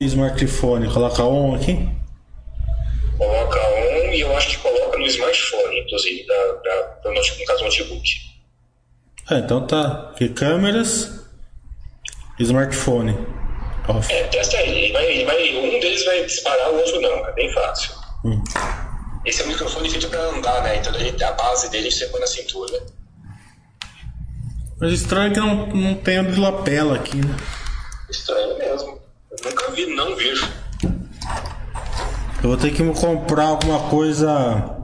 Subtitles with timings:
[0.00, 1.88] smartphone, coloca on aqui?
[3.16, 7.64] Coloca on e eu acho que coloca no smartphone, inclusive, da, da, no, no caso
[7.64, 8.08] notebook.
[9.28, 10.10] É, então tá.
[10.12, 11.26] Aqui câmeras,
[12.38, 13.26] smartphone.
[13.88, 14.12] Off.
[14.12, 14.84] É, testa aí.
[14.84, 17.26] Ele vai, ele vai, um deles vai disparar, o outro não.
[17.26, 17.90] É bem fácil.
[18.24, 18.42] Hum.
[19.26, 20.76] Esse é um microfone feito pra andar, né?
[20.76, 22.86] Então ele, a base dele você põe na cintura.
[24.80, 27.36] Mas estranho que não, não tem o de lapela aqui, né?
[28.08, 28.97] Estranho mesmo.
[29.30, 30.48] Eu nunca vi, não vejo.
[32.42, 34.76] Eu vou ter que comprar alguma coisa.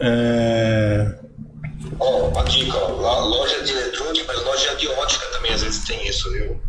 [0.00, 1.18] É.
[1.98, 5.84] Ó, uma dica, ó, lo- loja de eletrônica, mas loja de ótica também às vezes
[5.84, 6.60] tem isso, viu?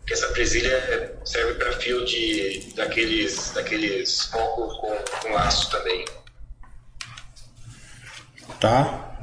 [0.00, 6.04] Porque essa presilha serve para fio de daqueles daqueles focos com, com laço também.
[8.60, 9.16] Tá?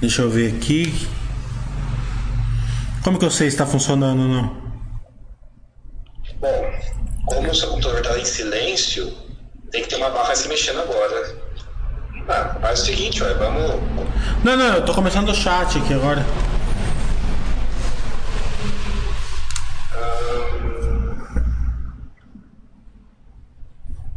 [0.00, 0.92] Deixa eu ver aqui.
[3.02, 4.62] Como que eu sei se tá funcionando ou não?
[6.38, 6.72] Bom,
[7.26, 9.12] como o seu computador está em silêncio,
[9.70, 11.36] tem que ter uma barra se mexendo agora.
[12.28, 13.80] Ah, faz o seguinte, ó, vamos.
[14.44, 16.24] Não, não, eu tô começando o chat aqui agora.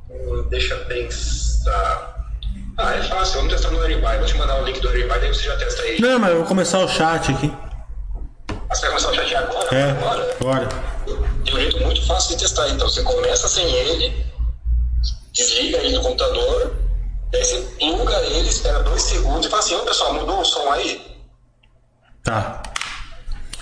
[0.10, 2.26] hum, Deixa eu pensar.
[2.78, 4.18] Ah, é fácil, vamos testar no Aribai.
[4.18, 6.00] Vou te mandar o link do Aribai, daí você já testa aí.
[6.00, 7.52] Não, mas eu vou começar o chat aqui.
[9.70, 9.76] Você?
[9.76, 10.36] É, Agora?
[10.40, 10.70] agora.
[11.44, 12.70] Tem um jeito muito fácil de testar.
[12.70, 14.26] Então você começa sem ele,
[15.32, 16.76] desliga ele do computador,
[17.32, 20.72] daí você pluga ele, espera dois segundos e fala assim: Ô pessoal, mudou o som
[20.72, 21.16] aí?
[22.24, 22.64] Tá.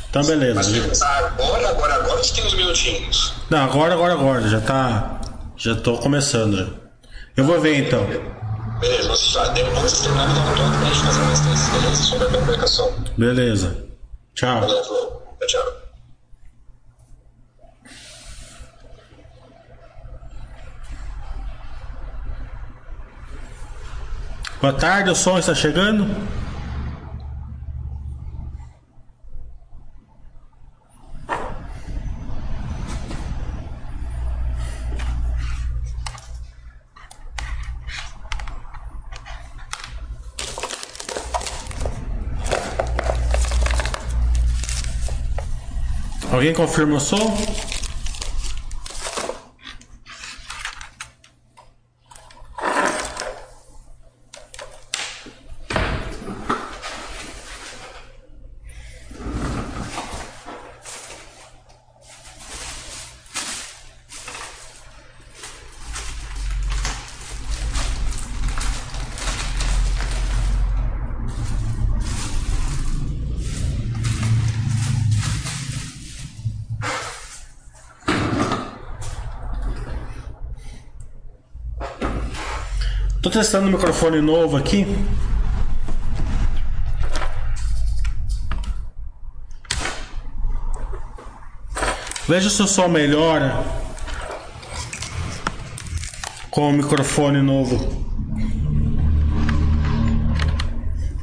[0.09, 0.55] Então beleza.
[0.55, 3.33] Mas começar agora, agora, agora, você tem uns minutinhos.
[3.49, 4.47] Não, agora, agora, agora.
[4.47, 5.21] Já tá.
[5.57, 6.67] Já tô começando já.
[7.35, 8.05] Eu vou ver então.
[8.79, 11.69] Beleza, você já, depois de terminar, me dá um toque pra gente fazer mais testes,
[11.69, 12.03] beleza?
[12.03, 12.93] Sobre a comunicação.
[13.17, 13.85] Beleza.
[14.35, 14.61] Tchau.
[14.61, 14.83] Valeu.
[14.83, 15.83] Tchau, tchau.
[24.63, 26.09] Boa tarde, o som está chegando?
[46.31, 47.72] Alguém confirma o som?
[83.23, 84.85] Tô testando o microfone novo aqui.
[92.27, 93.63] Veja se o som melhora
[96.51, 97.77] com o microfone novo.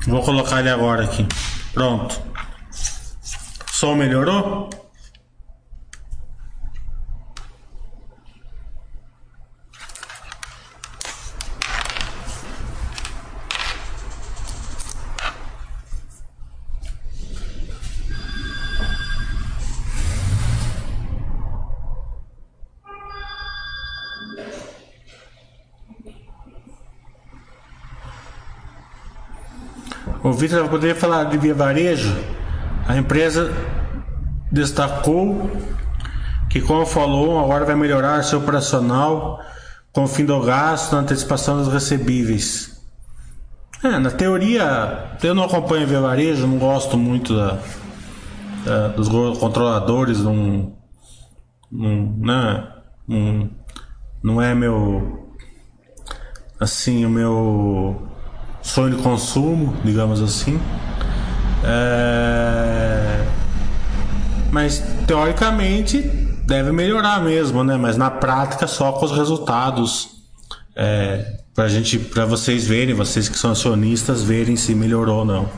[0.06, 1.26] Vou colocar ele agora aqui.
[1.74, 2.18] Pronto.
[3.68, 4.70] O som melhorou?
[30.40, 32.16] Vitor poderia falar de via varejo.
[32.88, 33.52] A empresa
[34.50, 35.50] destacou
[36.48, 39.38] que, como falou, agora vai melhorar seu operacional
[39.92, 42.80] com o fim do gasto na antecipação dos recebíveis.
[43.84, 47.58] É, na teoria, eu não acompanho via varejo, não gosto muito da,
[48.64, 49.08] da- dos
[49.38, 50.74] controladores, não,
[51.70, 52.68] não, né,
[53.06, 53.50] não,
[54.22, 55.34] não é meu
[56.58, 58.09] assim o meu
[58.62, 60.60] sonho de consumo, digamos assim.
[61.64, 63.24] É,
[64.50, 65.98] Mas teoricamente
[66.46, 67.76] deve melhorar mesmo, né?
[67.76, 70.20] Mas na prática só com os resultados
[70.74, 75.48] é, para gente, para vocês verem, vocês que são acionistas verem se melhorou ou não.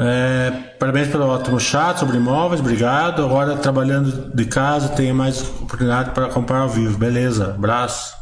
[0.00, 3.24] É, Parabéns pelo ótimo chat sobre imóveis, obrigado.
[3.24, 6.96] Agora trabalhando de casa, tenho mais oportunidade para comprar ao vivo.
[6.96, 8.16] Beleza, abraço.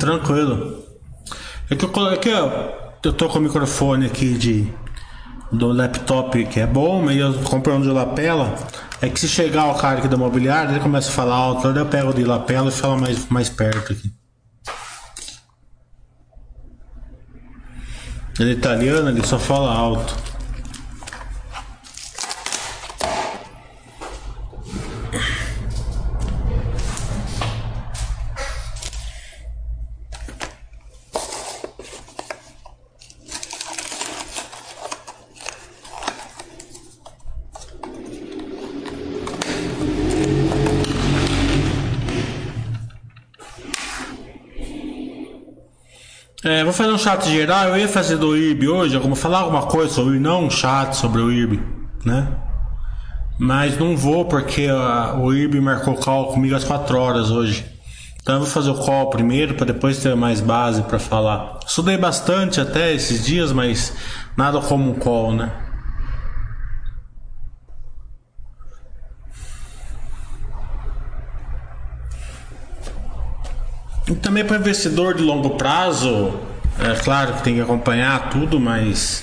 [0.00, 0.82] Tranquilo.
[1.70, 4.72] É que eu coloquei, eu tô com o microfone aqui de
[5.50, 8.54] do laptop que é bom, mas eu comprei um de lapela.
[9.00, 11.86] É que se chegar o cara aqui da mobiliária, ele começa a falar alto, eu
[11.86, 14.12] pego de lapela e falo mais, mais perto aqui.
[18.38, 20.16] Ele é italiano, ele só fala alto.
[46.48, 47.68] É, vou fazer um chat geral.
[47.68, 50.96] Eu ia fazer do IRB hoje, vou falar alguma coisa sobre o não um chat
[50.96, 51.60] sobre o IRB,
[52.06, 52.26] né?
[53.38, 57.66] Mas não vou porque uh, o IRB marcou call comigo às 4 horas hoje.
[58.22, 61.58] Então eu vou fazer o call primeiro para depois ter mais base para falar.
[61.66, 63.92] Estudei bastante até esses dias, mas
[64.34, 65.52] nada como um call, né?
[74.08, 76.40] E também para investidor de longo prazo,
[76.78, 79.22] é claro que tem que acompanhar tudo, mas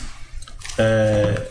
[0.78, 1.42] é,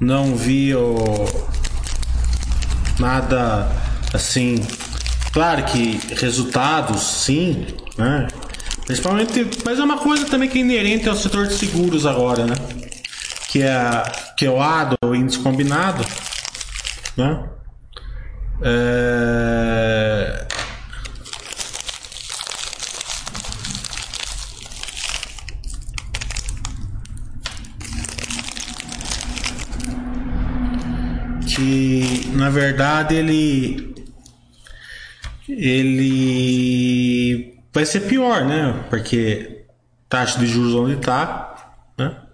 [0.00, 0.96] não vi o,
[2.98, 3.70] nada
[4.12, 4.56] assim.
[5.32, 7.66] Claro que resultados, sim,
[7.96, 8.26] né?
[8.86, 12.54] Principalmente, mas é uma coisa também que é inerente ao setor de seguros agora, né?
[13.48, 14.02] Que é,
[14.36, 16.04] que é o ADO, o índice combinado
[17.16, 17.48] né?
[18.62, 20.46] É...
[31.46, 33.94] Que na verdade ele
[35.48, 38.84] ele vai ser pior, né?
[38.90, 39.66] Porque
[40.08, 42.24] taxa de juros onde está, né?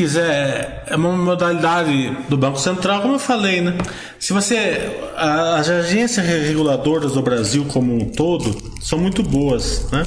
[0.00, 3.76] PIX é, uma modalidade do Banco Central, como eu falei, né?
[4.18, 4.98] Se você.
[5.16, 10.06] As agências reguladoras do Brasil como um todo são muito boas, né?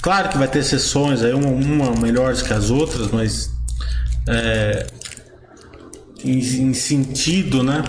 [0.00, 3.50] Claro que vai ter exceções, aí uma, uma melhores que as outras, mas.
[4.28, 4.86] É,
[6.24, 7.84] em, em, sentido, né?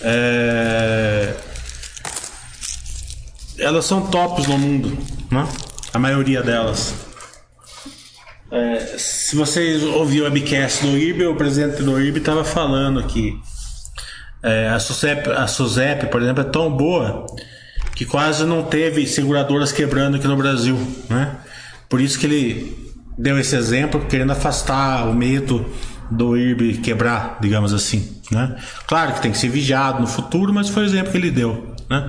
[0.00, 1.34] É,
[3.58, 4.96] elas são tops no mundo,
[5.30, 5.46] né?
[5.92, 7.03] A maioria delas.
[8.54, 13.36] É, se vocês ouviram o webcast do IRB, o presidente do IRB estava falando que
[14.40, 17.26] é, a, SUSEP, a SUSEP, por exemplo, é tão boa
[17.96, 20.78] que quase não teve seguradoras quebrando aqui no Brasil.
[21.10, 21.34] Né?
[21.88, 25.66] Por isso que ele deu esse exemplo, querendo afastar o medo
[26.08, 28.08] do IRB quebrar, digamos assim.
[28.30, 28.54] Né?
[28.86, 31.74] Claro que tem que ser vigiado no futuro, mas foi o exemplo que ele deu.
[31.90, 32.08] Né?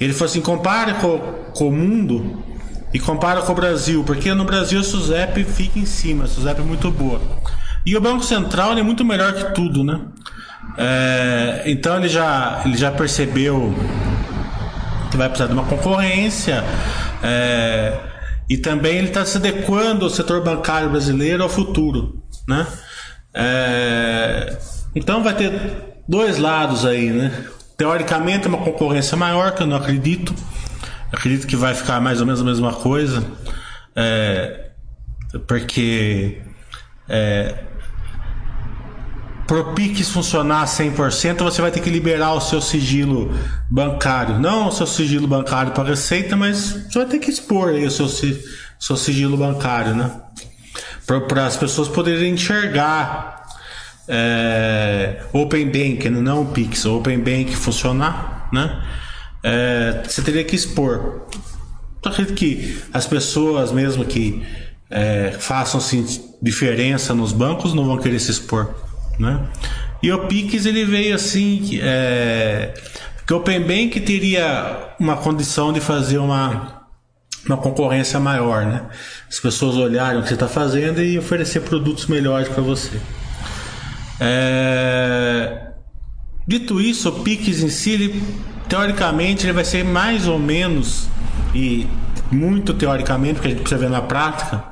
[0.00, 1.18] Ele falou assim: compare com,
[1.52, 2.42] com o mundo
[2.94, 6.60] e compara com o Brasil, porque no Brasil a SUSEP fica em cima, a SUSEP
[6.60, 7.20] é muito boa.
[7.84, 10.00] E o Banco Central é muito melhor que tudo, né?
[10.78, 13.74] É, então ele já, ele já percebeu
[15.10, 16.64] que vai precisar de uma concorrência
[17.20, 17.98] é,
[18.48, 22.64] e também ele está se adequando ao setor bancário brasileiro ao futuro, né?
[23.34, 24.56] É,
[24.94, 25.52] então vai ter
[26.08, 27.44] dois lados aí, né?
[27.76, 30.32] Teoricamente é uma concorrência maior, que eu não acredito,
[31.14, 33.24] Acredito que vai ficar mais ou menos a mesma coisa,
[33.94, 34.70] é,
[35.46, 36.42] porque
[37.08, 37.54] é,
[39.48, 43.32] o PIX funcionar 100%, você vai ter que liberar o seu sigilo
[43.70, 44.40] bancário.
[44.40, 47.90] Não o seu sigilo bancário para receita, mas você vai ter que expor aí o
[47.90, 50.10] seu, seu sigilo bancário, né?
[51.06, 53.44] Para as pessoas poderem enxergar
[54.08, 58.82] é, Open Bank, não o Pix, Open Bank funcionar, né?
[59.44, 61.26] É, você teria que expor.
[62.02, 64.42] Eu acredito que as pessoas mesmo que,
[64.90, 66.04] é, façam assim,
[66.40, 68.74] diferença nos bancos, não vão querer se expor.
[69.18, 69.46] Né?
[70.02, 72.74] E o Pix ele veio assim, é,
[73.26, 76.86] que o Open Bank teria uma condição de fazer uma,
[77.46, 78.86] uma concorrência maior, né?
[79.28, 83.00] As pessoas olharem o que você está fazendo e oferecer produtos melhores para você.
[84.20, 85.68] É...
[86.46, 88.22] Dito isso, o Pix em si, ele,
[88.68, 91.08] teoricamente, ele vai ser mais ou menos,
[91.54, 91.86] e
[92.30, 94.62] muito teoricamente, porque a gente precisa ver na prática,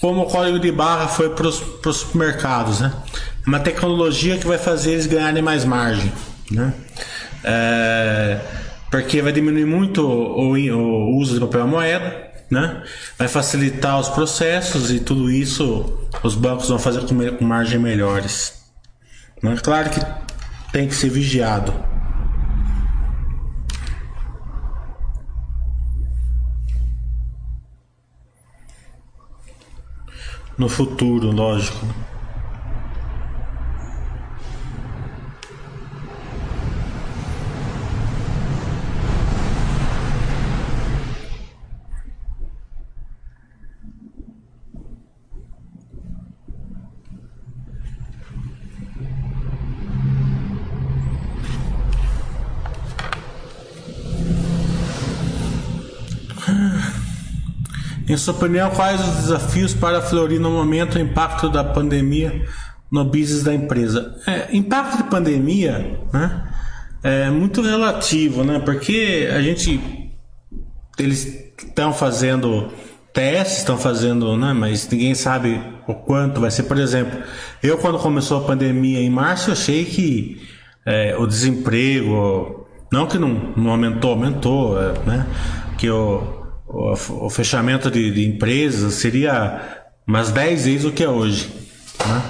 [0.00, 2.92] como o código de barra foi para os supermercados, né?
[3.44, 6.10] É uma tecnologia que vai fazer eles ganharem mais margem,
[6.50, 6.72] né?
[7.44, 8.40] É,
[8.90, 12.82] porque vai diminuir muito o, o uso de papel moeda, né?
[13.18, 18.54] Vai facilitar os processos e tudo isso os bancos vão fazer com, com margem melhores.
[19.42, 20.00] Mas é claro que
[20.72, 21.72] tem que ser vigiado.
[30.60, 31.86] No futuro, lógico.
[58.10, 62.44] Em sua opinião, quais os desafios para florir no momento o impacto da pandemia
[62.90, 64.16] no business da empresa?
[64.26, 66.52] É, impacto de pandemia, né?
[67.04, 68.58] É muito relativo, né?
[68.58, 70.10] Porque a gente
[70.98, 72.72] eles estão fazendo
[73.12, 74.52] testes, estão fazendo, né?
[74.52, 76.64] Mas ninguém sabe o quanto vai ser.
[76.64, 77.16] Por exemplo,
[77.62, 80.42] eu quando começou a pandemia em março, achei que
[80.84, 85.26] é, o desemprego, não que não, não aumentou, aumentou, é, né?
[85.78, 86.39] Que o
[86.72, 91.50] o, fechamento de, de, empresas seria umas 10 vezes o que é hoje.
[92.06, 92.22] Né?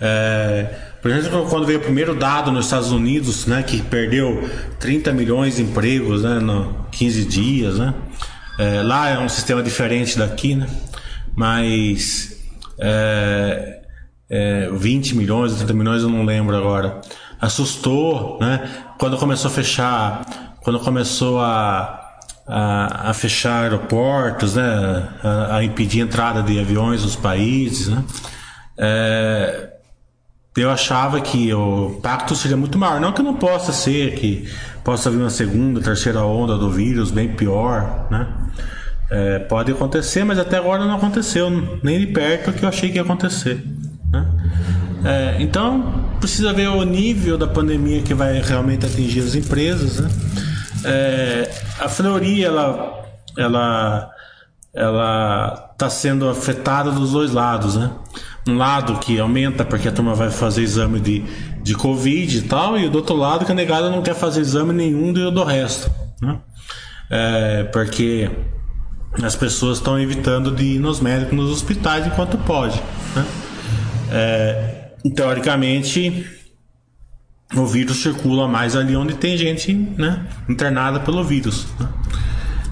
[0.00, 0.66] É,
[1.02, 5.56] por exemplo, quando veio o primeiro dado nos Estados Unidos, né, que perdeu 30 milhões
[5.56, 7.92] de empregos né, no 15 dias, né?
[8.58, 10.68] É, lá é um sistema diferente daqui, né?
[11.34, 12.40] mas
[12.78, 13.80] é,
[14.30, 17.00] é, 20 milhões, 30 milhões eu não lembro agora.
[17.40, 18.70] Assustou, né?
[18.96, 22.03] Quando começou a fechar, quando começou a
[22.46, 25.08] a, a fechar aeroportos, né?
[25.22, 27.88] A, a, impedir a entrada de aviões nos países.
[27.88, 28.04] Né?
[28.78, 29.70] É,
[30.56, 33.00] eu achava que o impacto seria muito maior.
[33.00, 34.48] Não que não possa ser, que
[34.84, 38.28] possa vir uma segunda, terceira onda do vírus bem pior, né?
[39.10, 41.50] É, pode acontecer, mas até agora não aconteceu,
[41.82, 43.62] nem de perto que eu achei que ia acontecer.
[44.10, 44.26] Né?
[45.04, 50.00] É, então, precisa ver o nível da pandemia que vai realmente atingir as empresas.
[50.00, 50.08] Né?
[50.84, 51.50] É,
[51.80, 53.04] a Fleury, ela,
[53.36, 54.10] ela,
[54.74, 57.90] ela está sendo afetada dos dois lados, né?
[58.46, 61.24] Um lado que aumenta porque a turma vai fazer exame de,
[61.62, 64.72] de Covid e tal, e do outro lado que a negada não quer fazer exame
[64.72, 66.38] nenhum do, do resto, né?
[67.10, 68.30] É, porque
[69.22, 72.82] as pessoas estão evitando de ir nos médicos, nos hospitais enquanto pode,
[73.14, 73.26] né?
[74.10, 76.26] É, teoricamente
[77.56, 81.66] o vírus circula mais ali onde tem gente né, internada pelo vírus.
[81.78, 81.88] Né?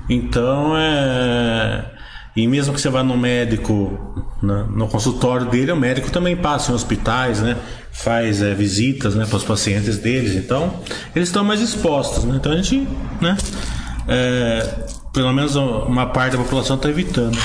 [0.09, 1.91] Então é.
[2.35, 6.73] E mesmo que você vá no médico, né, no consultório dele, o médico também passa
[6.73, 7.59] em hospitais, né?
[7.93, 10.35] Faz é, visitas né, para os pacientes deles.
[10.35, 10.81] Então,
[11.15, 12.25] eles estão mais expostos.
[12.25, 12.37] Né?
[12.37, 12.89] Então a gente,
[13.21, 13.37] né?
[14.09, 14.67] É,
[15.13, 17.39] pelo menos uma parte da população está evitando.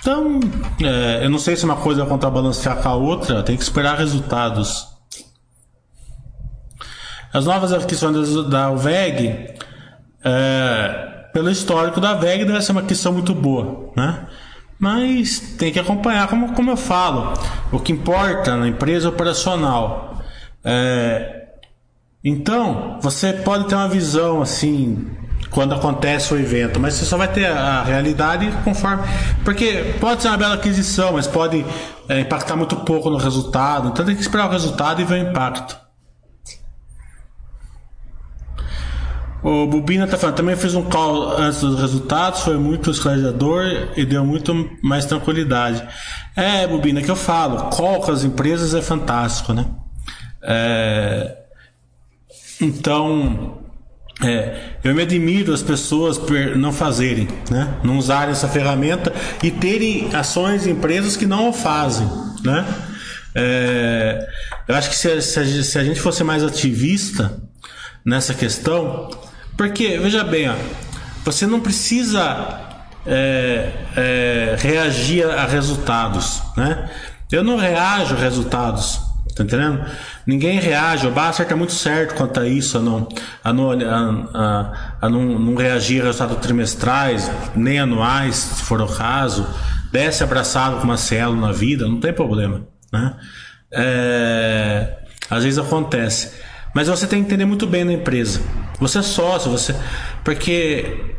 [0.00, 0.40] Então,
[0.82, 3.98] é, eu não sei se uma coisa vai contrabalancear com a outra, tem que esperar
[3.98, 4.91] resultados
[7.32, 9.54] as novas aquisições da UVEG,
[10.24, 14.26] é, pelo histórico da VEG, deve ser uma aquisição muito boa, né?
[14.78, 17.32] Mas tem que acompanhar, como, como eu falo,
[17.70, 20.20] o que importa na empresa operacional.
[20.64, 21.46] É,
[22.22, 25.08] então, você pode ter uma visão assim
[25.50, 29.02] quando acontece o evento, mas você só vai ter a realidade conforme.
[29.44, 31.64] Porque pode ser uma bela aquisição, mas pode
[32.08, 33.88] é, impactar muito pouco no resultado.
[33.88, 35.81] Então tem que esperar o resultado e ver o impacto.
[39.42, 43.64] O Bubina tá falando, também fiz um call antes dos resultados, foi muito esclarecedor
[43.96, 45.82] e deu muito mais tranquilidade.
[46.36, 49.66] É, Bubina, que eu falo, call com as empresas é fantástico, né?
[50.42, 51.38] É,
[52.60, 53.58] então,
[54.22, 56.20] é, eu me admiro as pessoas
[56.56, 57.74] não fazerem, né?
[57.82, 62.08] Não usarem essa ferramenta e terem ações em empresas que não o fazem,
[62.44, 62.64] né?
[63.34, 64.24] É,
[64.68, 67.42] eu acho que se, se, se a gente fosse mais ativista
[68.04, 69.10] nessa questão,
[69.56, 70.54] porque, veja bem, ó,
[71.24, 72.60] você não precisa
[73.06, 76.90] é, é, reagir a resultados, né?
[77.30, 79.00] Eu não reajo a resultados,
[79.34, 79.84] tá entendendo?
[80.26, 83.08] Ninguém reage, o Basser tá muito certo quanto a isso, a não,
[83.42, 88.80] a não, a, a, a não, não reagir a resultados trimestrais, nem anuais, se for
[88.80, 89.46] o caso,
[89.90, 93.14] desce abraçado com uma célula na vida, não tem problema, né?
[93.70, 94.98] É,
[95.30, 96.32] às vezes acontece.
[96.74, 98.40] Mas você tem que entender muito bem na empresa.
[98.80, 99.74] Você é sócio, você.
[100.24, 101.14] Porque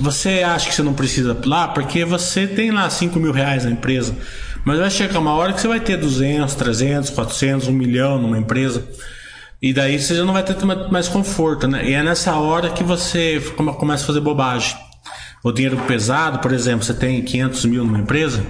[0.00, 3.70] você acha que você não precisa lá, porque você tem lá 5 mil reais na
[3.70, 4.14] empresa.
[4.64, 8.38] Mas vai chegar uma hora que você vai ter 200, 300, 400, 1 milhão numa
[8.38, 8.86] empresa.
[9.60, 10.56] E daí você já não vai ter
[10.90, 11.88] mais conforto, né?
[11.88, 13.40] E é nessa hora que você
[13.78, 14.76] começa a fazer bobagem.
[15.42, 18.44] O dinheiro pesado, por exemplo, você tem 500 mil numa empresa.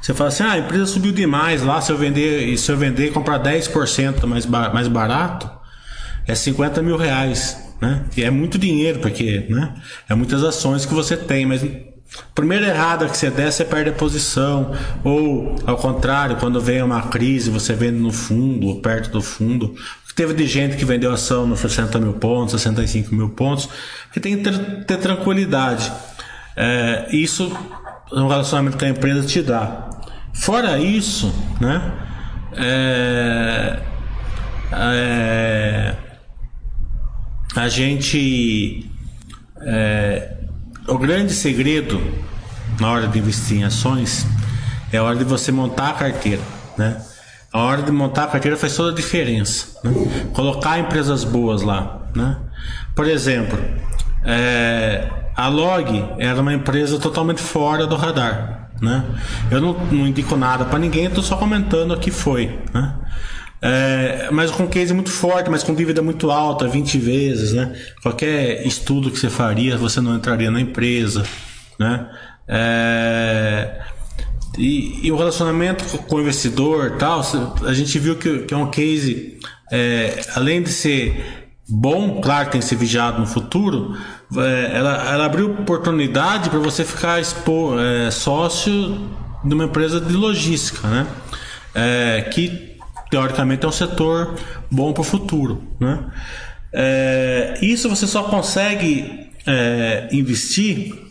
[0.00, 3.12] Você fala assim, ah, a empresa subiu demais lá, se eu vender, se eu vender
[3.12, 5.50] comprar 10% mais, mais barato,
[6.26, 8.04] é 50 mil reais, né?
[8.16, 9.74] E é muito dinheiro, porque, né?
[10.08, 11.62] É muitas ações que você tem, mas
[12.34, 14.72] Primeira errada que você der, você perde a posição.
[15.04, 19.74] Ou, ao contrário, quando vem uma crise, você vende no fundo ou perto do fundo.
[20.16, 23.68] Teve de gente que vendeu ação nos 60 mil pontos, 65 mil pontos.
[24.12, 25.90] Você tem que ter, ter tranquilidade.
[26.56, 27.56] É, isso
[28.12, 29.88] um relacionamento que a empresa te dá.
[30.34, 31.92] Fora isso, né?
[32.52, 33.39] É, é,
[37.60, 38.90] a gente.
[39.62, 40.36] É,
[40.88, 42.00] o grande segredo
[42.80, 44.26] na hora de investir em ações
[44.90, 46.40] é a hora de você montar a carteira,
[46.78, 47.00] né?
[47.52, 49.78] A hora de montar a carteira faz toda a diferença.
[49.84, 49.92] Né?
[50.32, 52.38] Colocar empresas boas lá, né?
[52.94, 53.58] Por exemplo,
[54.24, 59.04] é, a Log era uma empresa totalmente fora do radar, né?
[59.50, 62.94] Eu não, não indico nada para ninguém, estou só comentando o que foi, né?
[63.62, 67.74] É, mas com case muito forte, mas com dívida muito alta, 20 vezes, né?
[68.02, 71.24] Qualquer estudo que você faria, você não entraria na empresa,
[71.78, 72.08] né?
[72.48, 73.80] É,
[74.56, 77.22] e, e, o relacionamento com o investidor tal,
[77.64, 79.38] a gente viu que, que é um case,
[79.70, 83.96] é, além de ser bom, claro que tem que ser vigiado no futuro,
[84.36, 89.08] é, ela, ela abriu oportunidade para você ficar expo, é, sócio
[89.44, 91.06] de uma empresa de logística, né?
[91.72, 92.69] É, que
[93.10, 94.36] teoricamente é um setor
[94.70, 95.62] bom para o futuro.
[95.78, 95.98] Né?
[96.72, 101.10] É, isso você só consegue é, investir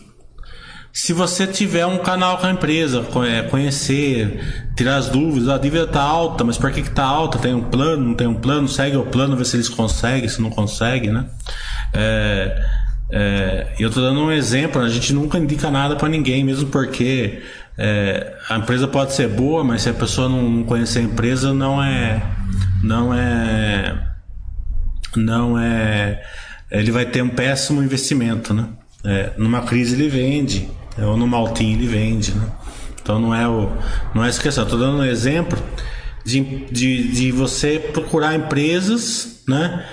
[0.92, 5.84] se você tiver um canal com a empresa, é, conhecer, tirar as dúvidas, a dívida
[5.84, 7.38] está alta, mas por que está alta?
[7.38, 8.68] Tem um plano, não tem um plano?
[8.68, 11.26] Segue o plano, vê se eles conseguem, se não conseguem, né?
[11.94, 12.66] É,
[13.12, 17.42] é, eu estou dando um exemplo, a gente nunca indica nada para ninguém, mesmo porque
[17.82, 21.82] é, a empresa pode ser boa, mas se a pessoa não conhecer a empresa, não
[21.82, 22.22] é.
[22.84, 24.06] Não é.
[25.16, 26.22] Não é.
[26.70, 28.68] Ele vai ter um péssimo investimento, né?
[29.06, 32.52] É, numa crise ele vende, é, ou no maltinho ele vende, né?
[33.02, 33.72] Então não é o.
[34.14, 34.50] Não é essa.
[34.50, 35.58] Estou dando um exemplo
[36.26, 39.86] de, de, de você procurar empresas, né?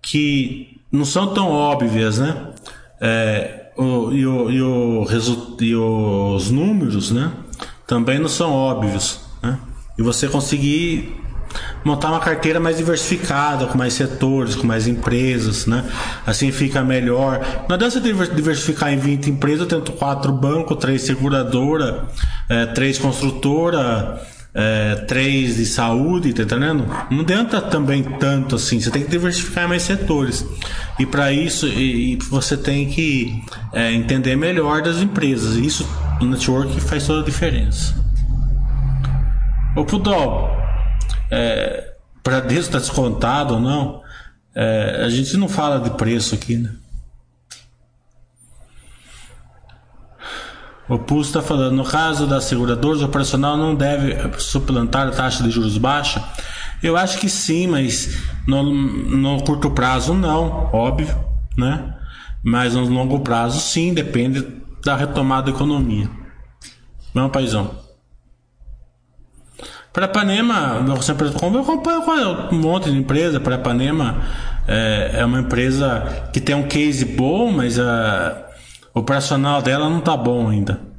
[0.00, 2.52] Que não são tão óbvias, né?
[3.00, 5.06] É, o, e, o, e, o,
[5.60, 7.32] e os números, né?
[7.86, 9.58] Também não são óbvios, né?
[9.98, 11.24] E você conseguir
[11.84, 15.84] montar uma carteira mais diversificada, com mais setores, com mais empresas, né?
[16.26, 17.40] Assim fica melhor.
[17.68, 22.04] Não adianta você diversificar em 20 empresas, eu tento quatro bancos, três seguradora,
[22.48, 24.20] é, três construtora,
[24.54, 26.86] é, três de saúde, tá entendendo?
[27.10, 30.46] Não adianta também tanto assim, você tem que diversificar mais setores.
[30.98, 35.56] E para isso, e, e, você tem que é, entender melhor das empresas.
[35.56, 35.84] Isso
[36.20, 37.94] no network faz toda a diferença.
[39.76, 40.48] Ô Pudol,
[41.30, 44.02] é, para Deus está descontado ou não,
[44.54, 46.70] é, a gente não fala de preço aqui, né?
[50.88, 55.42] O Pulso está falando, no caso das seguradoras, o operacional não deve suplantar a taxa
[55.42, 56.22] de juros baixa?
[56.82, 61.18] Eu acho que sim, mas no, no curto prazo não, óbvio,
[61.56, 61.94] né?
[62.42, 64.46] Mas no longo prazo sim, depende
[64.84, 66.10] da retomada da economia.
[67.14, 67.82] Não, paizão.
[69.90, 73.38] Para Panema, eu acompanho um monte de empresa.
[73.40, 74.22] Para Panema
[74.66, 78.44] é, é uma empresa que tem um case bom, mas a
[78.94, 80.94] o operacional dela não tá bom ainda.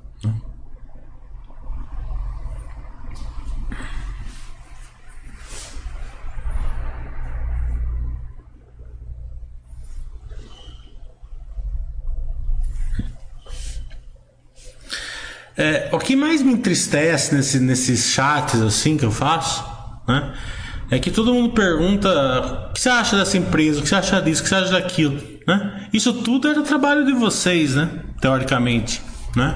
[15.57, 19.65] É, o que mais me entristece nesse, nesses chats assim que eu faço,
[20.05, 20.33] né?
[20.91, 22.09] é que todo mundo pergunta
[22.69, 24.71] o que você acha dessa empresa, o que você acha disso, o que você acha
[24.71, 25.87] daquilo, né?
[25.93, 27.89] Isso tudo era trabalho de vocês, né?
[28.19, 29.01] Teoricamente,
[29.35, 29.55] né?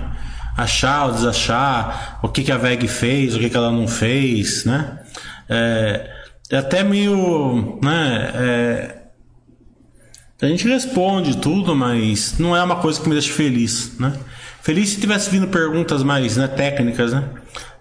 [0.56, 4.66] Achar ou desachar, o que, que a VEG fez, o que, que ela não fez,
[4.66, 5.00] né?
[5.48, 6.10] É,
[6.52, 8.32] é até meio, né?
[8.36, 9.00] É,
[10.42, 14.14] a gente responde tudo, mas não é uma coisa que me deixa feliz, né?
[14.62, 17.24] Feliz se tivesse vindo perguntas mais né, técnicas, né?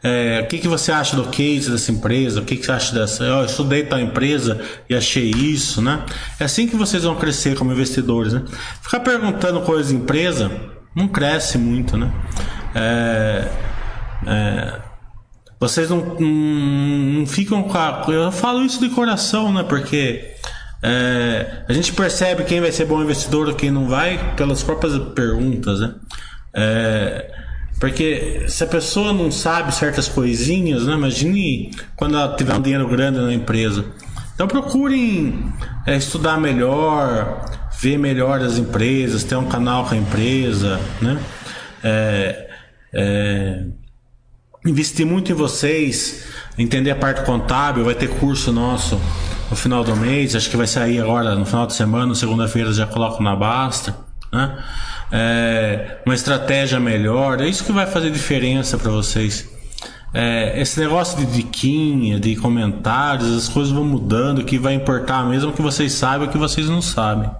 [0.03, 2.41] É, o que, que você acha do case dessa empresa?
[2.41, 3.25] O que, que você acha dessa?
[3.25, 6.05] Eu estudei tal empresa e achei isso, né?
[6.39, 8.45] É assim que vocês vão crescer como investidores, né?
[8.83, 10.51] Ficar perguntando coisas de empresa
[10.95, 12.13] não cresce muito, né?
[12.75, 13.49] É,
[14.27, 14.81] é,
[15.61, 18.05] vocês não, não, não, ficam com a.
[18.09, 19.65] Eu falo isso de coração, né?
[19.65, 20.35] Porque
[20.83, 24.97] é, a gente percebe quem vai ser bom investidor e quem não vai pelas próprias
[25.13, 25.95] perguntas, né?
[26.55, 27.38] É,
[27.79, 30.95] porque se a pessoa não sabe certas coisinhas, né?
[30.95, 33.85] Imagine quando ela tiver um dinheiro grande na empresa.
[34.35, 35.53] Então procurem
[35.87, 37.45] é, estudar melhor,
[37.81, 41.19] ver melhor as empresas, ter um canal com a empresa, né?
[41.83, 42.49] É,
[42.93, 43.65] é,
[44.67, 46.27] investir muito em vocês,
[46.59, 49.01] entender a parte contábil, vai ter curso nosso
[49.51, 52.87] no final do mês, acho que vai sair agora no final de semana, segunda-feira já
[52.87, 53.97] coloco na Basta,
[54.33, 54.59] né?
[55.11, 57.41] É, uma estratégia melhor.
[57.41, 59.49] É isso que vai fazer diferença para vocês.
[60.13, 65.53] É, esse negócio de diquinha, de comentários, as coisas vão mudando, que vai importar mesmo
[65.53, 67.31] que vocês saibam que vocês não sabem.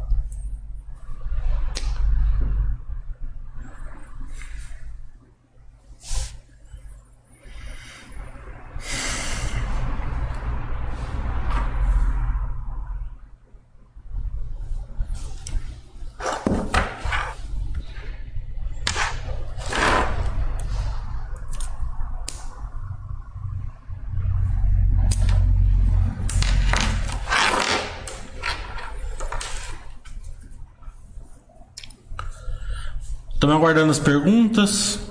[33.49, 35.08] Estamos aguardando as perguntas.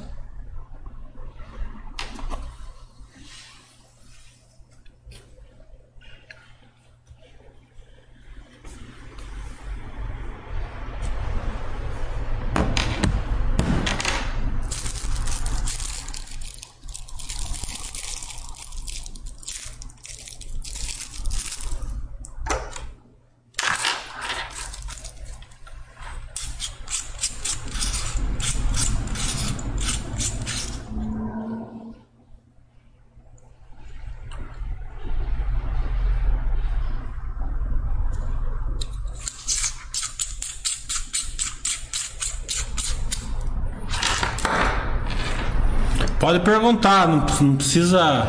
[46.27, 48.27] Pode perguntar, não, não, precisa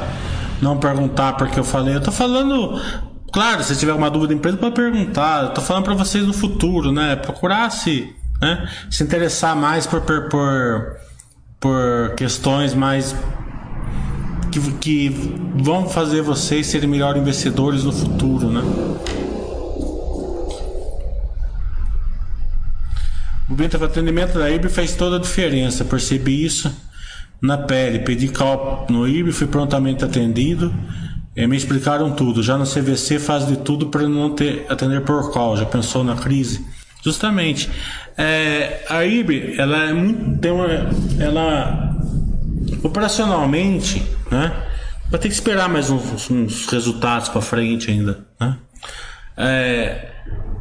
[0.63, 1.97] não perguntar porque eu falei.
[1.97, 2.81] Eu tô falando.
[3.33, 5.43] Claro, se tiver uma dúvida da empresa, pode perguntar.
[5.43, 7.17] Eu tô falando para vocês no futuro, né?
[7.17, 8.71] Procurar se, né?
[8.89, 10.97] se interessar mais por, por,
[11.59, 13.17] por, questões mais.
[14.53, 15.09] Que, que
[15.57, 18.63] vão fazer vocês serem melhores investidores no futuro, né?
[23.51, 26.73] O atendimento da IB fez toda a diferença, percebi isso
[27.41, 30.75] na pele, pedi cal no IB, fui prontamente atendido.
[31.37, 32.43] E me explicaram tudo.
[32.43, 35.57] Já no CVC faz de tudo para não ter atender por call.
[35.57, 36.67] Já pensou na crise?
[37.01, 37.71] Justamente.
[38.17, 40.41] É, a IB, ela é muito.
[40.41, 40.67] Tem uma,
[41.21, 41.97] ela
[42.83, 44.53] operacionalmente, né?
[45.09, 48.57] Vai ter que esperar mais uns, uns resultados para frente ainda, né?
[49.37, 50.09] É,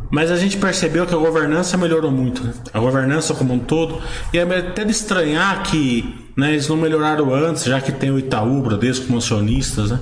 [0.09, 2.53] mas a gente percebeu que a governança melhorou muito, né?
[2.73, 4.01] a governança como um todo.
[4.33, 8.19] E é até de estranhar que né, eles não melhoraram antes, já que tem o
[8.19, 9.91] Itaú, Bradesco como acionistas.
[9.91, 9.99] Né?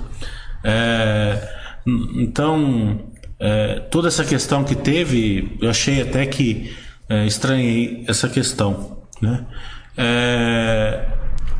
[0.64, 1.50] É,
[2.16, 3.00] então,
[3.40, 6.76] é, toda essa questão que teve, eu achei até que
[7.10, 9.00] é, estranhei essa questão.
[9.22, 9.46] Né?
[9.98, 11.06] É,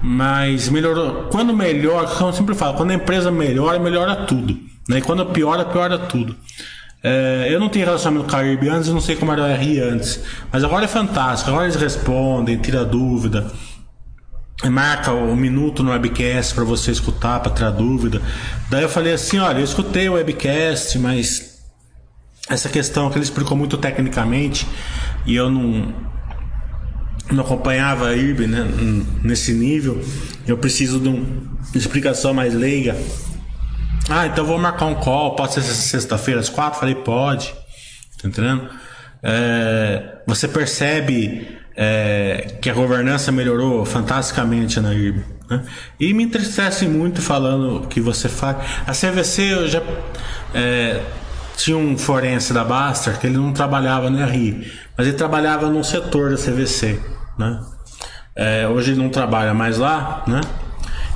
[0.02, 1.30] mas melhorou.
[1.32, 4.56] Quando melhora, como eu sempre falo, quando a empresa melhora, melhora tudo.
[4.88, 5.00] Né?
[5.00, 6.36] E quando piora, piora tudo.
[7.08, 10.20] É, eu não tenho relacionamento com antes, eu não sei como era o RI antes.
[10.52, 11.52] Mas agora é fantástico.
[11.52, 13.46] Agora eles respondem, tira dúvida.
[14.64, 18.20] Marca o um minuto no webcast para você escutar, para tirar dúvida.
[18.72, 21.60] Daí eu falei assim: olha, eu escutei o webcast, mas
[22.50, 24.68] essa questão que ele explicou muito tecnicamente
[25.28, 25.94] e eu não,
[27.32, 28.68] não acompanhava a IRB né,
[29.24, 30.04] nesse nível.
[30.48, 31.24] Eu preciso de uma
[31.76, 32.98] explicação mais leiga
[34.10, 36.80] ah, então vou marcar um call, pode ser sexta-feira às quatro?
[36.80, 37.54] Falei, pode.
[38.22, 38.70] Tá entendendo?
[39.24, 45.24] É, você percebe é, que a governança melhorou fantasticamente na IRB.
[45.50, 45.64] Né?
[46.00, 48.58] E me entristece muito falando que você faz.
[48.86, 49.82] A CVC eu já
[50.54, 51.02] é,
[51.58, 55.84] tinha um forense da Baster que ele não trabalhava no RI, mas ele trabalhava num
[55.84, 57.00] setor da CVC,
[57.38, 57.60] né?
[58.36, 60.42] É, hoje ele não trabalha mais lá, né?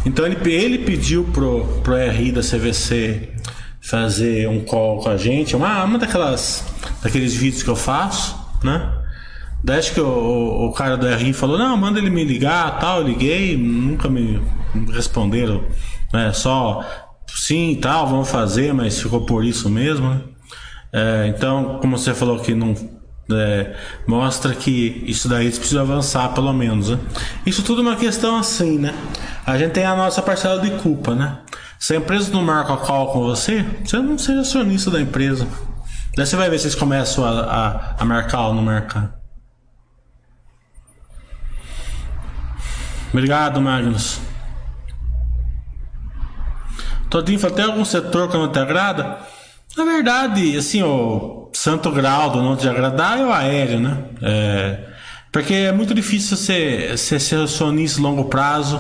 [0.10, 3.30] Então ele, ele pediu pro, pro RI da CVC
[3.80, 6.66] fazer um call com a gente, uma, uma daquelas
[7.04, 8.92] daqueles vídeos que eu faço, né?
[9.64, 12.80] Daí acho que o, o, o, cara do RI falou, não, manda ele me ligar
[12.80, 14.42] tal, eu liguei, nunca me
[14.92, 15.64] responderam,
[16.12, 16.34] né?
[16.34, 16.84] Só
[17.28, 20.22] sim tal, vamos fazer, mas ficou por isso mesmo, né?
[20.92, 22.74] É, então, como você falou que não
[23.32, 23.76] é,
[24.08, 26.90] mostra que isso daí eles precisam avançar pelo menos.
[26.90, 27.00] Né?
[27.46, 28.94] Isso tudo é uma questão assim, né?
[29.46, 31.40] A gente tem a nossa parcela de culpa, né?
[31.80, 35.48] Se a empresa não marca call com você, você não seja acionista da empresa.
[36.16, 39.18] Daí você vai ver se eles começam a, a, a marcar ou não marcar.
[43.12, 44.20] Obrigado, Magnus.
[47.10, 49.20] Todinho tem algum setor que não te agrada?
[49.76, 54.04] Na verdade, assim, o santo grau do não te agradar é o aéreo, né?
[54.22, 54.80] É,
[55.32, 58.80] porque é muito difícil você, ser acionista a longo prazo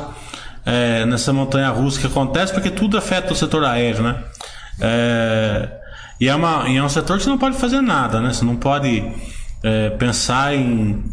[0.65, 4.23] é, nessa montanha russa que acontece, porque tudo afeta o setor aéreo, né?
[4.79, 5.69] É,
[6.19, 8.33] e, é uma, e é um setor que você não pode fazer nada, né?
[8.33, 9.03] Você não pode
[9.63, 11.03] é, pensar em,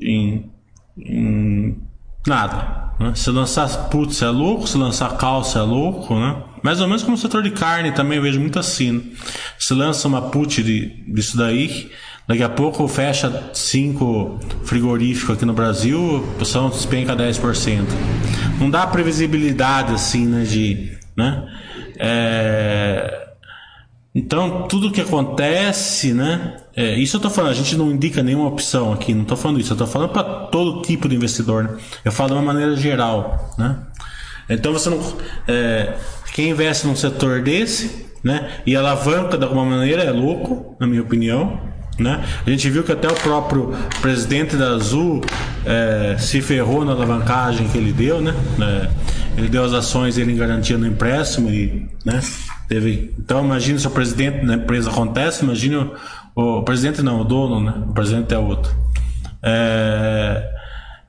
[0.00, 0.50] em,
[0.98, 1.82] em
[2.26, 2.81] nada.
[3.02, 3.14] Né?
[3.14, 6.36] Se lançar putz é louco, se lançar calça é louco, né?
[6.62, 9.12] Mais ou menos como o setor de carne também eu vejo muito assim.
[9.58, 11.90] Se lança uma put de, disso daí,
[12.28, 17.84] daqui a pouco fecha cinco frigoríficos aqui no Brasil, a pessoa despenca 10%.
[18.60, 20.44] Não dá previsibilidade assim, né?
[20.44, 21.44] De, né?
[21.98, 23.28] É...
[24.14, 26.61] Então, tudo que acontece, né?
[26.74, 29.60] É, isso eu tô falando, a gente não indica nenhuma opção aqui, não tô falando
[29.60, 31.76] isso, eu tô falando para todo tipo de investidor, né?
[32.04, 33.76] Eu falo de uma maneira geral, né?
[34.48, 35.00] Então você não.
[35.46, 35.94] É,
[36.32, 38.50] quem investe num setor desse, né?
[38.66, 41.72] E alavanca de alguma maneira é louco, na minha opinião.
[41.98, 42.24] Né?
[42.46, 45.20] A gente viu que até o próprio presidente da Azul
[45.64, 48.34] é, se ferrou na alavancagem que ele deu, né?
[48.60, 48.88] É,
[49.36, 52.20] ele deu as ações ele garantia no empréstimo e, né?
[52.66, 53.14] Teve.
[53.18, 55.90] Então imagina se o presidente da empresa acontece, imagina
[56.34, 57.74] o, presidente não, o dono, né?
[57.88, 58.74] O presidente é outro.
[59.42, 60.50] É,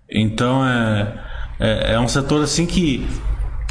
[0.10, 1.14] então é,
[1.60, 3.08] é, é um setor assim que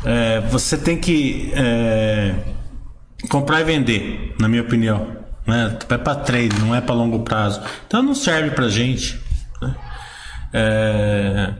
[0.04, 2.34] é, você tem que é,
[3.28, 5.22] comprar e vender, na minha opinião.
[5.46, 5.76] Né?
[5.88, 7.60] É para trade, não é para longo prazo.
[7.86, 9.20] Então não serve para gente.
[9.60, 9.74] Né?
[10.52, 11.52] É,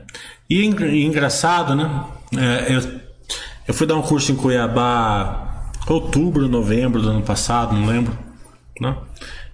[0.49, 2.03] e, e, engraçado, né?
[2.37, 2.99] É, eu,
[3.67, 8.17] eu fui dar um curso em Cuiabá, outubro, novembro do ano passado, não lembro.
[8.79, 8.95] Né?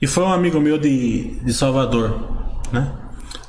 [0.01, 2.19] E foi um amigo meu de, de Salvador,
[2.71, 2.91] né?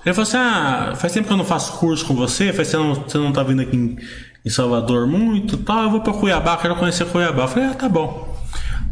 [0.04, 3.00] Ele falou assim: Ah, faz tempo que eu não faço curso com você, faz tempo
[3.02, 3.96] que você não tá vindo aqui em,
[4.44, 7.44] em Salvador muito tal, eu vou para Cuiabá, quero conhecer Cuiabá.
[7.44, 8.36] Eu falei, ah, tá bom.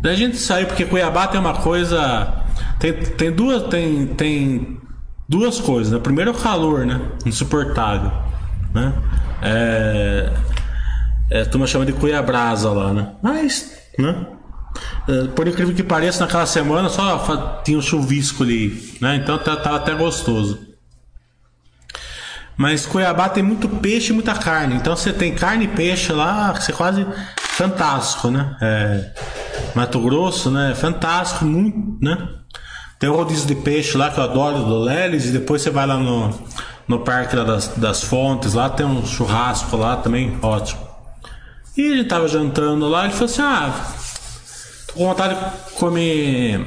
[0.01, 2.45] Daí a gente saiu, porque Cuiabá tem uma coisa.
[2.79, 4.81] Tem, tem, duas, tem, tem
[5.29, 5.93] duas coisas.
[5.93, 5.99] Né?
[5.99, 7.01] Primeiro é o calor, né?
[7.27, 8.13] Insuportável.
[8.73, 8.93] Né?
[9.43, 10.33] É,
[11.31, 13.13] é, a turma chama de Cuiabrasa lá, né?
[13.23, 14.27] Mas, né?
[15.09, 19.17] É, por incrível que pareça, naquela semana só tinha um chuvisco ali, né?
[19.17, 20.69] Então tava tá, tá até gostoso.
[22.57, 24.75] Mas Cuiabá tem muito peixe e muita carne.
[24.75, 28.57] Então você tem carne e peixe lá, você quase fantástico, né?
[28.61, 29.11] É,
[29.75, 30.75] Mato Grosso, né?
[30.75, 32.29] Fantástico, muito, né?
[32.99, 35.87] Tem o rodízio de peixe lá que eu adoro do Leles e depois você vai
[35.87, 36.37] lá no,
[36.89, 40.81] no Parque das, das Fontes, lá tem um churrasco lá também, ótimo.
[41.77, 43.73] E gente tava jantando lá, ele falou assim: Ah,
[44.95, 46.67] com vontade de comer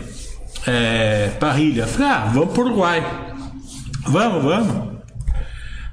[0.67, 1.87] é, parrilha.
[1.87, 3.03] Falei: Ah, vamos pro Uruguai.
[4.07, 4.91] Vamos, vamos.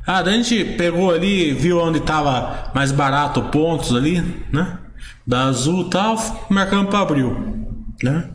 [0.07, 4.79] Ah, a gente pegou ali, viu onde tava mais barato pontos ali, né?
[5.27, 6.17] Da Azul e tal,
[6.49, 7.67] marcamos para abril,
[8.03, 8.31] né?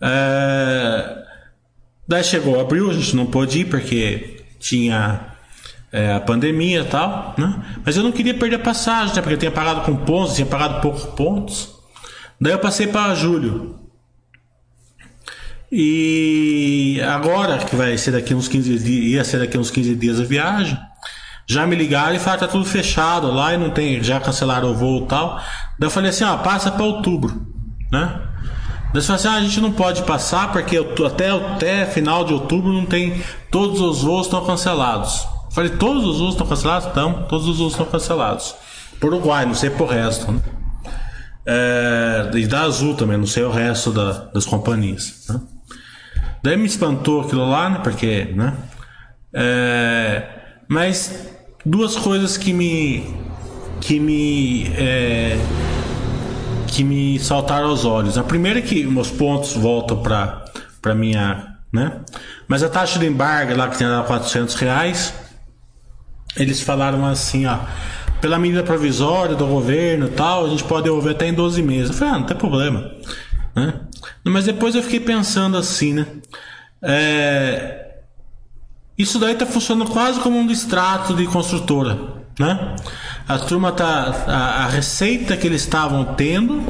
[0.00, 1.18] É...
[2.06, 5.36] Daí chegou abril, a gente não pôde ir porque tinha
[5.92, 7.62] é, a pandemia e tal, né?
[7.84, 9.22] Mas eu não queria perder a passagem, né?
[9.22, 11.77] Porque eu tinha pagado com pontos, tinha pagado poucos pontos.
[12.40, 13.76] Daí eu passei para julho.
[15.70, 20.18] E agora, que vai ser daqui uns 15 dias, ia ser daqui uns 15 dias
[20.18, 20.78] a viagem,
[21.46, 24.74] já me ligaram e falaram tá tudo fechado lá e não tem, já cancelaram o
[24.74, 25.36] voo e tal.
[25.78, 27.46] Daí eu falei assim, ó, passa para outubro,
[27.92, 28.20] né?
[28.94, 32.72] Daí você assim, ah, a gente não pode passar porque até, até final de outubro
[32.72, 35.26] não tem, todos os voos estão cancelados.
[35.46, 36.88] Eu falei, todos os voos estão cancelados?
[36.88, 38.54] Então, todos os voos estão cancelados.
[38.98, 40.40] Por Uruguai, não sei por resto, né?
[41.50, 45.24] É, e da Azul também, não sei o resto da, das companhias.
[45.30, 45.40] Né?
[46.42, 47.80] Daí me espantou aquilo lá, né?
[47.82, 48.54] Porque, né?
[49.32, 50.28] É,
[50.68, 51.26] mas
[51.64, 53.14] duas coisas que me
[53.80, 55.38] que me é,
[56.66, 58.18] que me saltaram aos olhos.
[58.18, 60.44] A primeira é que meus pontos voltam para
[60.82, 62.02] para minha, né?
[62.46, 65.14] Mas a taxa de embargo lá que tinha dado 400 reais,
[66.36, 67.58] eles falaram assim, ó,
[68.20, 71.90] pela medida provisória do governo tal, a gente pode devolver até em 12 meses.
[71.90, 72.90] Eu falei, ah, não tem problema,
[73.54, 73.74] né?
[74.24, 76.06] Mas depois eu fiquei pensando assim, né?
[76.82, 77.88] É,
[78.96, 81.96] isso daí tá funcionando quase como um distrato de construtora,
[82.38, 82.76] né?
[83.28, 86.62] A turma tá a, a receita que eles estavam tendo,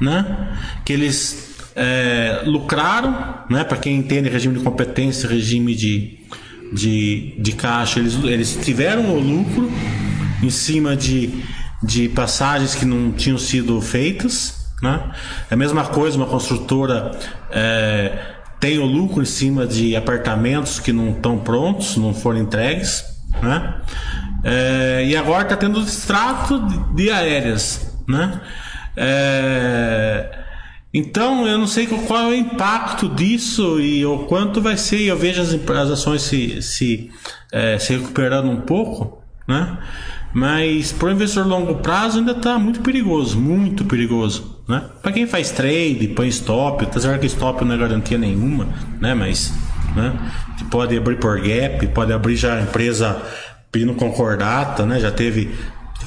[0.00, 0.56] né?
[0.84, 3.64] Que eles é, lucraram, né?
[3.64, 6.18] Para quem entende regime de competência, regime de,
[6.72, 9.70] de, de caixa, eles, eles tiveram o lucro
[10.42, 11.42] em cima de,
[11.82, 15.10] de passagens que não tinham sido feitas, né?
[15.50, 17.12] É a mesma coisa, uma construtora
[17.50, 23.04] é, tem o lucro em cima de apartamentos que não estão prontos, não foram entregues,
[23.42, 23.74] né?
[24.44, 26.60] É, e agora está tendo extrato
[26.94, 28.40] de, aéreas, né?
[28.96, 30.44] É,
[30.92, 35.02] então, eu não sei qual é o impacto disso e o quanto vai ser.
[35.02, 37.10] Eu vejo as, as ações se, se,
[37.52, 39.78] é, se recuperando um pouco, né?
[40.36, 44.82] Mas para o investidor longo prazo ainda está muito perigoso, muito perigoso, né?
[45.00, 48.68] Para quem faz trade, põe stop, tá certo que stop não é garantia nenhuma,
[49.00, 49.14] né?
[49.14, 49.54] Mas,
[49.94, 50.12] né?
[50.70, 53.16] Pode abrir por gap, pode abrir já a empresa
[53.72, 55.00] pedindo concordata, né?
[55.00, 55.54] Já teve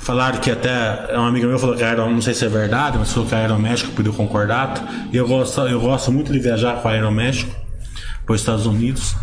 [0.01, 3.11] Falaram que até uma amiga minha falou que era, não sei se é verdade, mas
[3.11, 4.79] falou que a Aeroméxico pediu concordato.
[5.11, 7.51] E eu gosto, eu gosto muito de viajar com a Aeroméxico
[8.27, 9.15] para os Estados Unidos.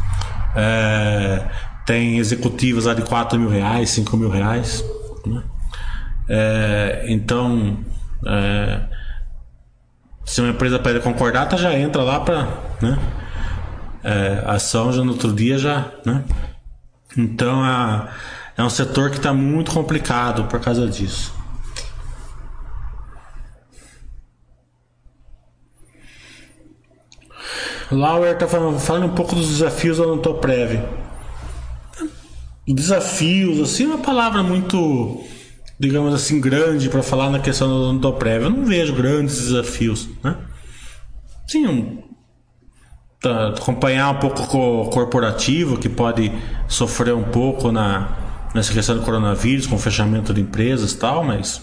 [0.57, 1.45] É,
[1.87, 4.85] tem executivos lá de 4 mil reais, 5 mil reais.
[5.27, 5.43] Né?
[6.29, 7.79] É, então,
[8.25, 8.81] é,
[10.25, 12.49] se uma empresa pede concordata, já entra lá para.
[12.81, 12.99] Né?
[14.03, 15.91] É, ação já no outro dia já.
[16.05, 16.25] Né?
[17.17, 18.09] Então a
[18.57, 21.35] é um setor que está muito complicado por causa disso.
[27.91, 30.81] Lauer está falando, falando, um pouco dos desafios da Ontoprev.
[32.67, 35.23] Desafios, assim, uma palavra muito,
[35.79, 38.45] digamos assim, grande para falar na questão da Ontoprev.
[38.45, 40.37] Eu não vejo grandes desafios, né?
[41.47, 42.03] Sim, um,
[43.21, 46.33] tá, acompanhar um pouco o corporativo que pode
[46.67, 48.25] sofrer um pouco na
[48.57, 51.63] nessa questão do coronavírus, com fechamento de empresas e tal, mas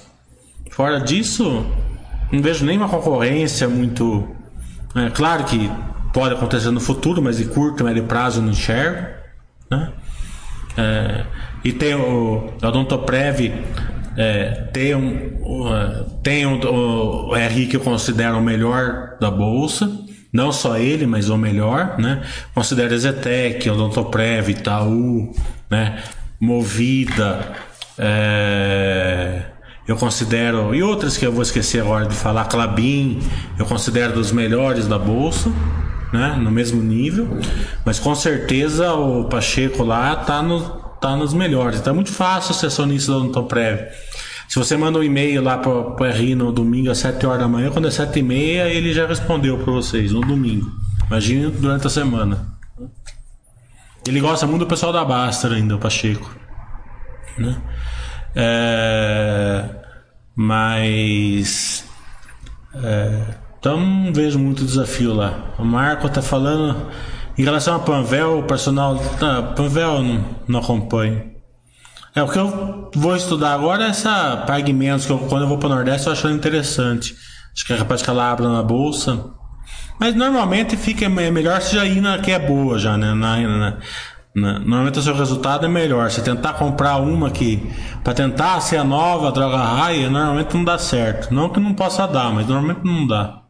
[0.69, 1.65] fora disso,
[2.31, 4.27] não vejo nenhuma concorrência muito.
[4.95, 5.71] É claro que
[6.13, 9.07] pode acontecer no futuro, mas de curto, médio prazo eu não enxergo.
[9.71, 9.91] Né?
[10.77, 11.25] É,
[11.63, 13.53] e tem o, Odontoprev,
[14.17, 15.29] é, tem, um,
[16.21, 19.89] tem um, o, RI que eu considero o melhor da bolsa.
[20.31, 22.23] Não só ele, mas o melhor, né?
[22.55, 25.31] Considero Zetec, Odontoprev, Itaú,
[25.69, 26.01] né?
[26.39, 27.53] Movida,
[27.97, 29.43] é,
[29.87, 33.19] eu considero, e outras que eu vou esquecer agora de falar, Clabin,
[33.59, 35.51] eu considero dos melhores da bolsa,
[36.13, 37.27] né, no mesmo nível,
[37.83, 40.61] mas com certeza o Pacheco lá tá, no,
[41.01, 41.79] tá nos melhores.
[41.79, 43.87] Então é muito fácil ser acionista da Odontoprev.
[44.47, 47.47] Se você manda um e-mail lá para o RI no domingo às 7 horas da
[47.47, 50.71] manhã, quando é 7 e meia, ele já respondeu para vocês no domingo.
[51.07, 52.45] Imagina durante a semana.
[54.07, 56.29] Ele gosta muito do pessoal da Basta ainda, o Pacheco.
[57.39, 57.59] Né?
[58.35, 59.65] É,
[60.35, 61.83] mas.
[62.75, 65.39] É, então não vejo muito desafio lá.
[65.57, 66.91] O Marco tá falando.
[67.37, 68.97] Em relação a Panvel, o personal.
[69.17, 71.31] Tá, Panvel não, não acompanho.
[72.13, 75.47] É, o que eu vou estudar agora é essa Pague Menos, que eu, quando eu
[75.47, 77.15] vou para o Nordeste eu acho interessante.
[77.55, 79.31] Acho que é capaz que ela abra na bolsa.
[79.97, 83.13] Mas normalmente fica é melhor se já ir na que é boa já, né?
[83.13, 83.77] Na, na,
[84.35, 86.11] na, normalmente o seu resultado é melhor.
[86.11, 87.65] Você tentar comprar uma que.
[88.03, 91.33] para tentar ser a nova droga raia, normalmente não dá certo.
[91.33, 93.42] Não que não possa dar, mas normalmente não dá.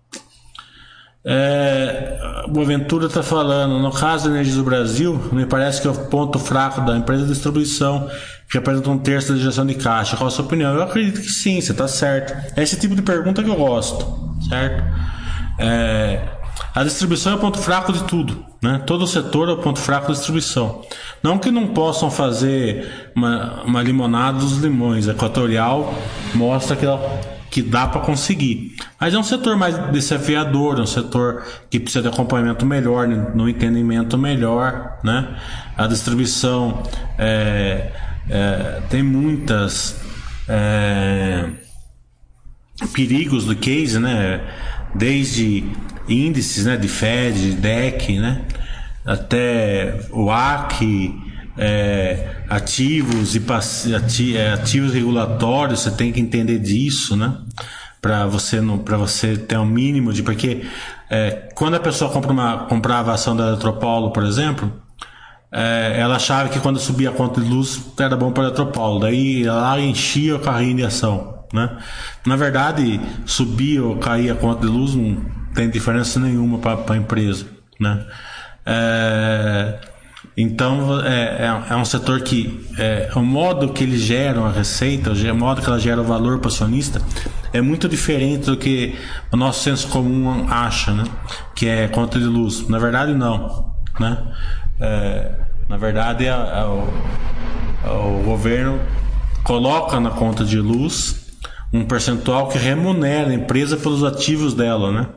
[1.26, 5.92] É, o Aventura está falando, no caso da Energia do Brasil, me parece que é
[5.92, 8.10] o ponto fraco da empresa de distribuição,
[8.50, 10.18] que representa um terço da gestão de caixa.
[10.18, 10.74] Qual a sua opinião?
[10.76, 12.34] Eu acredito que sim, você está certo.
[12.58, 14.84] É esse tipo de pergunta que eu gosto, certo?
[15.58, 16.20] É,
[16.76, 18.82] a distribuição é o ponto fraco de tudo, né?
[18.86, 20.82] Todo o setor é o ponto fraco da distribuição.
[21.22, 25.08] Não que não possam fazer uma, uma limonada dos limões.
[25.08, 25.94] A Equatorial
[26.34, 27.00] mostra que, ela,
[27.54, 28.76] que dá para conseguir.
[29.00, 33.48] Mas é um setor mais desafiador, é um setor que precisa de acompanhamento melhor, no
[33.48, 35.38] entendimento melhor, né?
[35.78, 36.82] A distribuição
[37.16, 37.92] é,
[38.28, 40.02] é, tem muitas
[40.50, 41.48] é,
[42.92, 44.42] perigos do case, né?
[44.96, 45.64] Desde
[46.10, 48.42] índices né, de Fed, DEC, né,
[49.06, 51.14] até o AC,
[51.58, 57.38] é, ativos e é, ativos regulatórios, você tem que entender disso, né?
[58.02, 60.66] Para você não, para você ter um mínimo de porque
[61.10, 64.72] é, quando a pessoa compra uma comprava a ação da Eletropaulo, por exemplo,
[65.52, 69.00] é, ela achava que quando subia a conta de luz era bom para a Eletropaulo,
[69.00, 71.78] daí ela enchia o carrinho de ação, né?
[72.26, 76.98] Na verdade, subia ou caía a conta de luz não tem diferença nenhuma para a
[76.98, 77.46] empresa,
[77.80, 78.06] né?
[78.66, 79.80] É,
[80.36, 85.12] então é, é, é, um setor que é, o modo que eles geram a receita,
[85.12, 87.02] o modo que ela gera o valor para o acionista
[87.54, 88.96] é muito diferente do que
[89.32, 91.04] o nosso senso comum acha, né?
[91.54, 92.68] Que é conta de luz.
[92.68, 94.18] Na verdade não, né?
[94.80, 95.32] É,
[95.70, 96.88] na verdade é, o,
[97.86, 98.80] o governo
[99.44, 101.24] coloca na conta de luz
[101.72, 105.08] um percentual que remunera a empresa pelos ativos dela, né?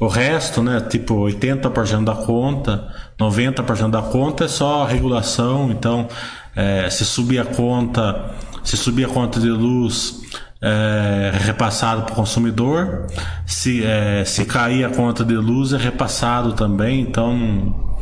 [0.00, 2.88] O resto, né, tipo 80% da conta,
[3.18, 6.08] 90% da conta é só regulação, então
[6.56, 8.30] é, se subir a conta,
[8.64, 10.22] se subir a conta de luz
[10.62, 13.06] é repassado para o consumidor,
[13.46, 17.96] se, é, se cair a conta de luz é repassado também, então não,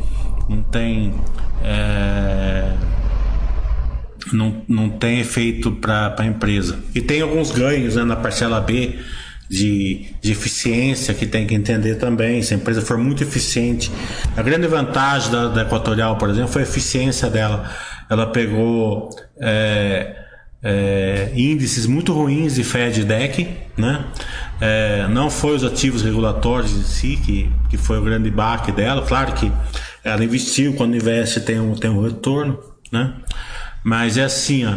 [0.47, 1.13] não tem
[1.61, 2.73] é,
[4.31, 6.79] não, não tem efeito para a empresa.
[6.95, 8.99] E tem alguns ganhos né, na parcela B
[9.49, 12.41] de, de eficiência que tem que entender também.
[12.41, 13.91] Se a empresa for muito eficiente,
[14.37, 17.69] a grande vantagem da, da Equatorial, por exemplo, foi a eficiência dela.
[18.09, 19.09] Ela pegou
[19.41, 20.15] é,
[20.61, 24.05] é, índices muito ruins de FED-DEC, né?
[24.61, 29.03] É, não foi os ativos regulatórios em si que, que foi o grande baque dela.
[29.05, 29.51] Claro que
[30.03, 32.59] ela investiu, quando investe tem um, tem um retorno,
[32.91, 33.13] né?
[33.83, 34.75] Mas é assim, ó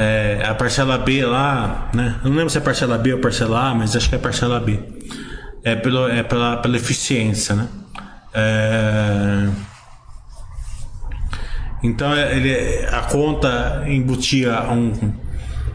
[0.00, 2.18] é, a parcela B lá, né?
[2.24, 4.58] Eu não lembro se é parcela B ou parcela A, mas acho que é parcela
[4.58, 4.80] B.
[5.62, 7.68] É, pelo, é pela, pela eficiência, né?
[8.32, 9.46] É...
[11.82, 15.12] Então ele, a conta embutia um,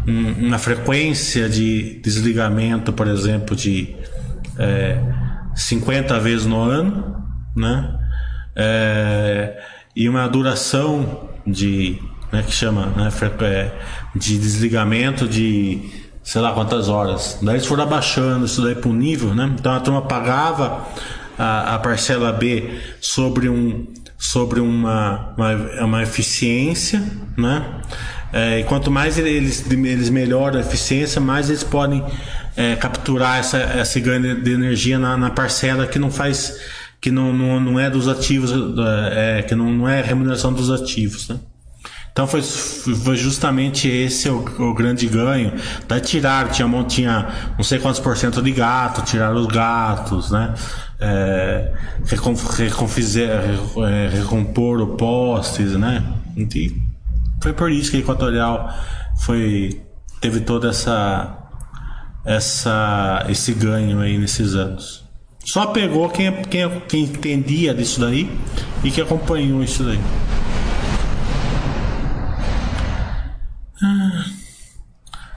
[0.07, 3.95] um, uma frequência de desligamento, por exemplo, de
[4.57, 4.99] é,
[5.53, 7.23] 50 vezes no ano,
[7.55, 7.95] né?
[8.55, 9.61] É,
[9.95, 11.99] e uma duração de
[12.31, 13.09] né, que chama né,
[13.41, 13.71] é,
[14.15, 17.37] de desligamento de sei lá quantas horas.
[17.41, 19.53] Daí eles foram abaixando isso daí para um nível, né?
[19.57, 20.87] Então a turma pagava
[21.37, 23.85] a, a parcela B sobre um
[24.17, 25.53] sobre uma, uma,
[25.83, 27.03] uma eficiência,
[27.37, 27.81] né?
[28.33, 32.03] É, e quanto mais eles, eles melhoram a eficiência, mais eles podem
[32.57, 36.59] é, capturar essa, esse ganho de energia na, na parcela que não faz
[36.99, 38.51] que não, não, não é dos ativos,
[39.11, 41.39] é, que não, não é remuneração dos ativos, né?
[42.15, 45.51] Então foi, foi justamente esse o, o grande ganho.
[45.85, 50.53] Daí tiraram, tinha, tinha não sei quantos por cento de gato, tiraram os gatos, né?
[50.97, 51.73] É,
[52.05, 52.33] recom,
[53.85, 56.05] é, recompor postes, né?
[56.37, 56.73] E
[57.41, 58.73] foi por isso que a Equatorial
[59.17, 59.81] foi,
[60.21, 61.37] teve toda essa,
[62.23, 65.03] essa, esse ganho aí nesses anos.
[65.43, 68.31] Só pegou quem, quem, quem entendia disso daí
[68.85, 69.99] e que acompanhou isso daí.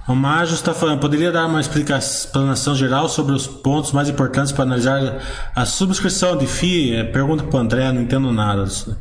[0.09, 4.65] O Majo está falando, poderia dar uma explanação geral sobre os pontos mais importantes para
[4.65, 5.19] analisar
[5.55, 6.95] a subscrição de FII?
[6.95, 8.99] É, pergunta para o André, não entendo nada disso.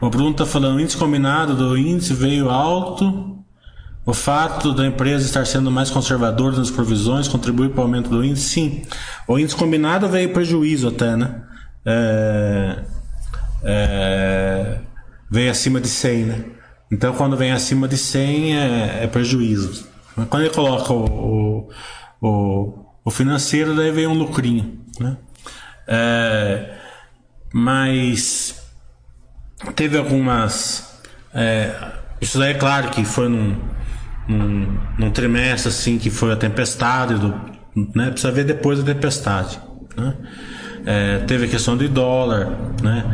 [0.00, 3.36] O Bruno está falando, o índice combinado do índice veio alto.
[4.04, 8.24] O fato da empresa estar sendo mais conservadora nas provisões contribui para o aumento do
[8.24, 8.48] índice?
[8.48, 8.82] Sim.
[9.26, 11.42] O índice combinado veio prejuízo até, né?
[11.84, 12.78] É,
[13.64, 14.78] é,
[15.28, 16.44] veio acima de 100, né?
[16.92, 19.95] Então, quando vem acima de 100 é, é prejuízo.
[20.16, 21.68] Mas quando ele coloca o,
[22.20, 24.80] o, o, financeiro, daí vem um lucrinho.
[24.98, 25.16] Né?
[25.86, 26.74] É,
[27.52, 28.62] mas
[29.74, 31.00] teve algumas.
[31.34, 33.60] É, isso daí é claro que foi num,
[34.26, 37.34] num, num, trimestre assim que foi a tempestade, do,
[37.94, 38.10] né?
[38.10, 39.60] precisa ver depois da tempestade.
[39.96, 40.16] Né?
[40.86, 43.04] É, teve a questão de dólar, né?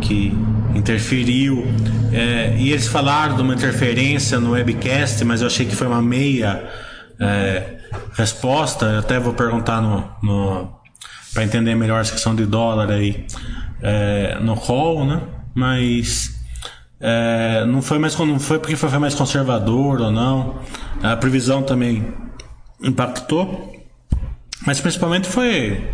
[0.00, 0.36] que
[0.74, 1.64] interferiu.
[2.12, 6.02] É, e eles falaram de uma interferência no webcast, mas eu achei que foi uma
[6.02, 6.68] meia
[7.20, 7.78] é,
[8.14, 8.86] resposta.
[8.86, 10.80] Eu até vou perguntar no, no
[11.32, 13.24] para entender melhor essa questão de dólar aí
[13.80, 15.20] é, no call, né?
[15.54, 16.40] Mas
[17.00, 20.58] é, não foi mais não foi porque foi mais conservador ou não.
[21.02, 22.12] A previsão também
[22.82, 23.72] impactou,
[24.66, 25.88] mas principalmente foi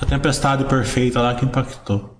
[0.00, 2.16] a tempestade perfeita lá que impactou.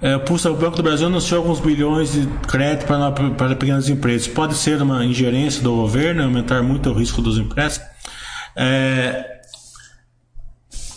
[0.00, 4.28] É, o Banco do Brasil anunciou alguns bilhões de crédito para, para pequenas empresas.
[4.28, 7.88] Pode ser uma ingerência do governo, aumentar muito o risco dos empréstimos.
[8.54, 9.40] É,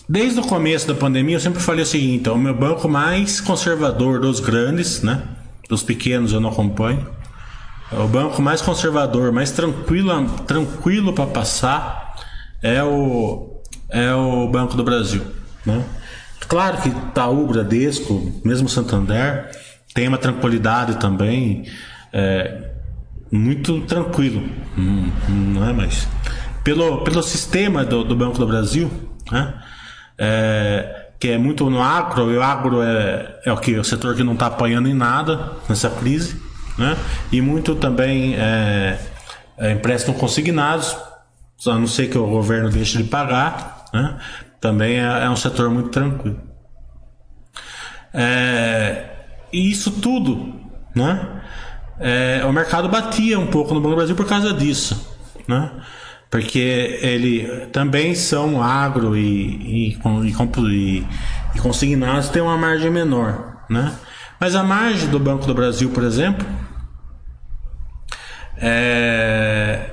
[0.07, 4.19] desde o começo da pandemia, eu sempre falei o seguinte: o meu banco mais conservador
[4.19, 5.23] dos grandes, né?
[5.69, 7.07] dos pequenos eu não acompanho.
[7.91, 12.15] O banco mais conservador, mais tranquilo, tranquilo para passar
[12.61, 13.48] é o,
[13.89, 15.23] é o Banco do Brasil.
[15.65, 15.83] Né?
[16.47, 19.51] Claro que Itaú, Bradesco, mesmo Santander,
[19.93, 21.65] tem uma tranquilidade também,
[22.13, 22.69] é,
[23.31, 26.07] muito tranquilo, não, não é mais.
[26.63, 28.89] Pelo, pelo sistema do, do Banco do Brasil,
[29.31, 29.53] né?
[30.17, 33.75] É, que é muito no agro, e o agro é, é o que?
[33.77, 36.41] O setor que não está apanhando em nada nessa crise,
[36.77, 36.95] né?
[37.31, 38.97] E muito também é,
[39.57, 40.97] é empréstimo consignados,
[41.67, 44.17] a não ser que o governo deixe de pagar, né?
[44.59, 46.39] Também é, é um setor muito tranquilo.
[48.13, 49.09] É,
[49.51, 50.55] e isso tudo,
[50.95, 51.41] né?
[51.99, 55.17] É, o mercado batia um pouco no Banco do Brasil por causa disso,
[55.47, 55.71] né?
[56.29, 61.07] Porque ele também são agro e, e, e,
[61.55, 63.93] e consignados tem uma margem menor, né?
[64.39, 66.45] Mas a margem do Banco do Brasil, por exemplo,
[68.57, 69.89] é,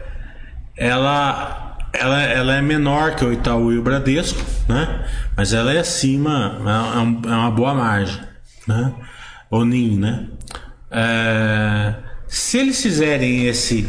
[0.77, 1.66] ela,
[2.01, 5.07] ela, ela é menor que o Itaú e o Bradesco, né?
[5.37, 8.21] Mas ela é acima, é, é, é uma boa margem,
[8.67, 8.93] né?
[9.51, 10.27] O NIM, né?
[10.91, 11.95] É,
[12.27, 13.89] se eles fizerem esse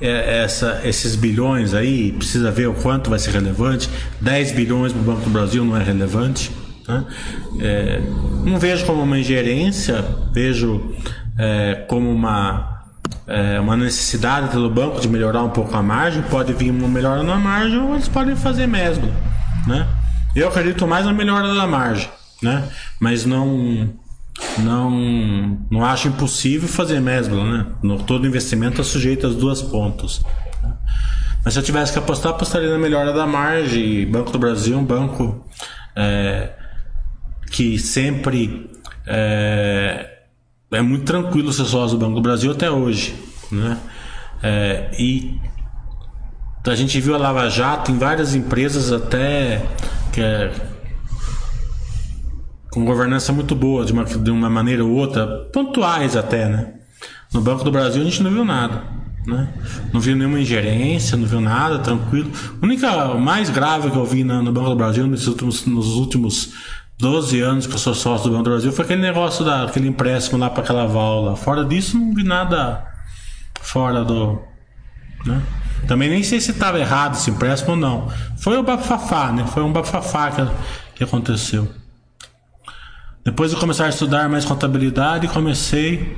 [0.00, 3.88] é, essa, esses bilhões aí, precisa ver o quanto vai ser relevante.
[4.20, 6.50] 10 bilhões para o Banco do Brasil não é relevante.
[6.86, 7.04] Né?
[7.60, 8.00] É,
[8.44, 10.94] não vejo como uma ingerência, vejo
[11.38, 12.75] é, como uma,
[13.26, 16.22] é, uma necessidade pelo banco de melhorar um pouco a margem.
[16.22, 19.12] Pode vir uma melhora na margem ou eles podem fazer mesmo.
[19.66, 19.86] Né?
[20.34, 22.08] Eu acredito mais na melhora da margem,
[22.42, 22.68] né?
[23.00, 23.94] mas não
[24.58, 27.66] não, não acho impossível fazer mesmo, né?
[27.82, 30.20] No, todo investimento é sujeito às duas pontas.
[31.44, 34.04] Mas se eu tivesse que apostar, apostaria na melhora da margem.
[34.10, 35.46] Banco do Brasil é um banco
[35.94, 36.50] é,
[37.50, 38.70] que sempre
[39.06, 40.15] é,
[40.76, 43.14] é, muito tranquilo ser sócio do Banco do Brasil até hoje,
[43.50, 43.78] né?
[44.42, 45.40] É, e
[46.66, 49.64] a gente viu a Lava Jato em várias empresas até
[50.12, 50.52] que é,
[52.70, 56.74] com governança muito boa, de uma, de uma maneira ou outra, pontuais até, né?
[57.32, 58.82] No Banco do Brasil a gente não viu nada,
[59.26, 59.48] né?
[59.92, 62.30] Não viu nenhuma ingerência, não viu nada, tranquilo.
[62.60, 65.94] A única, mais grave que eu vi no, no Banco do Brasil nos últimos, nos
[65.94, 66.52] últimos
[66.98, 70.38] 12 anos que eu sou sócio do Banco do Brasil foi aquele negócio daquele empréstimo
[70.38, 71.36] lá para aquela válvula.
[71.36, 72.86] Fora disso, não vi nada
[73.60, 74.40] fora do.
[75.26, 75.42] Né?
[75.86, 78.08] Também nem sei se estava errado esse empréstimo ou não.
[78.38, 79.44] Foi o bafafá, né?
[79.46, 80.48] Foi um bafafá que,
[80.94, 81.70] que aconteceu.
[83.24, 86.16] Depois de começar a estudar mais contabilidade, comecei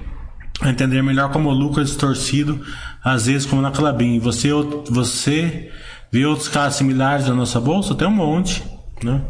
[0.61, 2.65] a entender melhor como o lucro é distorcido,
[3.03, 4.19] às vezes como na Clabin.
[4.21, 4.51] Você,
[4.91, 5.73] você
[6.13, 7.95] viu outros casos similares na nossa bolsa?
[7.95, 8.63] Tem um monte.
[9.03, 9.23] Né?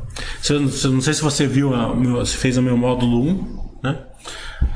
[0.50, 3.68] não sei se você viu, a, se fez o meu módulo 1.
[3.82, 3.98] Né?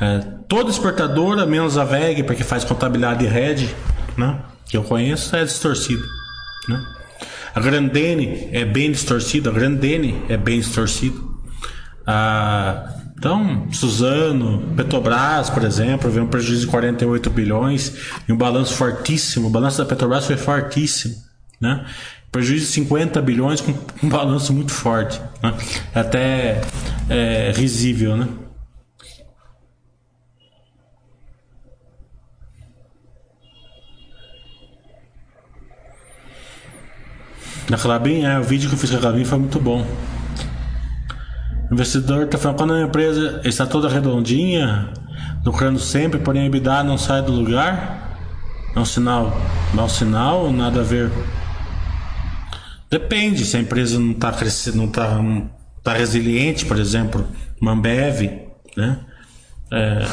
[0.00, 0.18] É,
[0.48, 3.68] toda exportadora, menos a VEG, porque faz contabilidade RED,
[4.16, 4.40] né?
[4.66, 6.02] que eu conheço, é distorcido.
[6.68, 6.84] Né?
[7.54, 11.32] A Grandene é bem distorcida, a Grandene é bem distorcido.
[12.06, 17.94] Ah, então, Suzano, Petrobras, por exemplo, veio um prejuízo de 48 bilhões
[18.28, 19.46] e um balanço fortíssimo.
[19.46, 21.14] O balanço da Petrobras foi fortíssimo,
[21.60, 21.84] né?
[22.32, 25.54] Prejuízo de 50 bilhões com um balanço muito forte, né?
[25.94, 26.62] até
[27.10, 28.26] é, risível, né?
[37.68, 39.86] Na Clabin, é, o vídeo que eu fiz com a Clabin foi muito bom.
[41.70, 44.90] O investidor está falando quando a empresa está toda redondinha,
[45.44, 48.16] lucrando sempre, porém a EBITDA não sai do lugar.
[48.74, 49.36] É um sinal,
[49.74, 51.10] mau sinal, nada a ver.
[52.92, 55.18] Depende, se a empresa não está crescendo, não está
[55.82, 57.26] tá resiliente, por exemplo,
[57.58, 58.20] uma Ambev,
[58.76, 59.00] né?
[59.72, 60.08] É,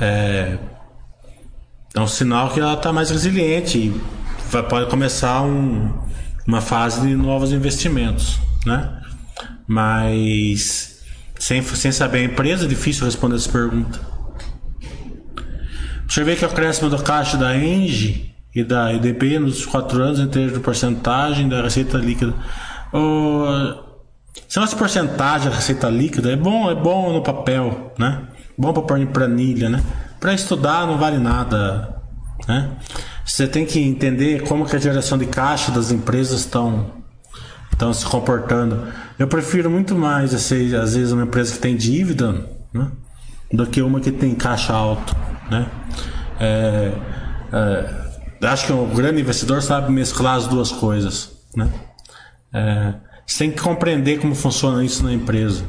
[0.00, 0.58] é,
[1.94, 4.00] é um sinal que ela está mais resiliente e
[4.50, 5.92] vai, pode começar um,
[6.46, 8.98] uma fase de novos investimentos, né?
[9.66, 11.02] Mas
[11.38, 14.13] sem, sem saber a empresa é difícil responder essa pergunta.
[16.08, 20.20] Você vê que o acréscimo do caixa da Engie e da EDP nos quatro anos
[20.20, 22.34] em termos de porcentagem da receita líquida.
[24.48, 28.22] Se nossa porcentagem da receita líquida é bom, é bom no papel, né?
[28.56, 29.82] Bom para pôr em planilha, né?
[30.20, 32.00] Para estudar não vale nada,
[32.46, 32.70] né?
[33.24, 37.02] Você tem que entender como que a geração de caixa das empresas estão
[37.72, 38.86] estão se comportando.
[39.18, 42.88] Eu prefiro muito mais às vezes uma empresa que tem dívida, né,
[43.52, 45.16] do que uma que tem caixa alto,
[45.50, 45.68] né?
[46.40, 46.92] É,
[47.52, 51.70] é, acho que o grande investidor sabe mesclar as duas coisas, né?
[52.52, 52.94] É,
[53.26, 55.64] Você tem que compreender como funciona isso na empresa.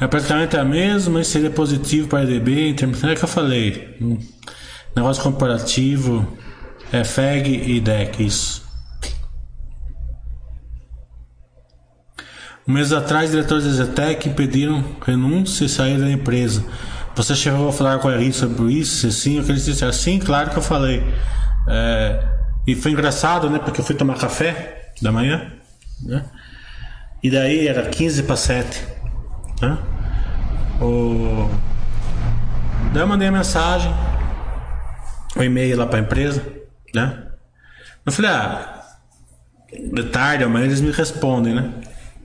[0.00, 3.04] É praticamente a mesma, mas seria positivo para a EDB em termos.
[3.04, 3.96] É que eu falei.
[4.00, 4.18] Um
[4.96, 6.26] negócio comparativo
[6.90, 8.69] é FEG e DEC, isso.
[12.70, 16.64] Mês atrás, diretores da Zetec pediram renúncia e sair da empresa.
[17.16, 19.10] Você chegou a falar com a Henrique sobre isso?
[19.10, 21.02] Sim, eu queria dizer assim, claro que eu falei.
[21.68, 22.24] É,
[22.66, 23.58] e foi engraçado, né?
[23.58, 25.52] Porque eu fui tomar café da manhã,
[26.00, 26.24] né?
[27.20, 28.86] E daí era 15 para 7.
[29.60, 29.78] Né?
[30.80, 31.50] O...
[32.92, 33.92] Daí eu mandei a mensagem,
[35.34, 36.42] o um e-mail lá para a empresa,
[36.94, 37.26] né?
[38.06, 38.84] Eu falei, ah,
[39.92, 41.74] de tarde, amanhã eles me respondem, né?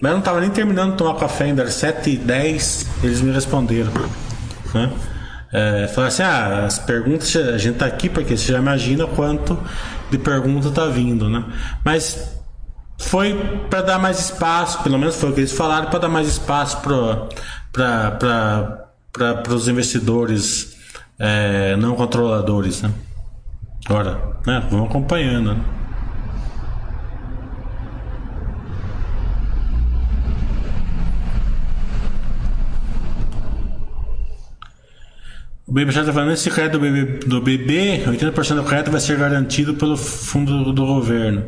[0.02, 3.22] Mas eu não tava nem terminando de tomar café ainda, era 7 e 10 eles
[3.22, 3.92] me responderam.
[4.74, 4.92] Né?
[5.54, 9.58] É, falaram assim: ah, as perguntas, a gente tá aqui porque você já imagina quanto
[10.12, 11.46] de pergunta tá vindo, né?
[11.84, 12.36] Mas
[12.98, 13.34] foi
[13.70, 16.82] para dar mais espaço, pelo menos foi o que eles falaram, para dar mais espaço
[16.82, 17.30] para
[19.50, 20.76] os investidores
[21.18, 22.92] é, não controladores, né?
[23.86, 24.64] Agora, né?
[24.70, 25.62] Vamos acompanhando, né?
[35.68, 39.74] O BB está falando, esse crédito do do bebê, 80% do crédito vai ser garantido
[39.74, 41.44] pelo fundo do governo.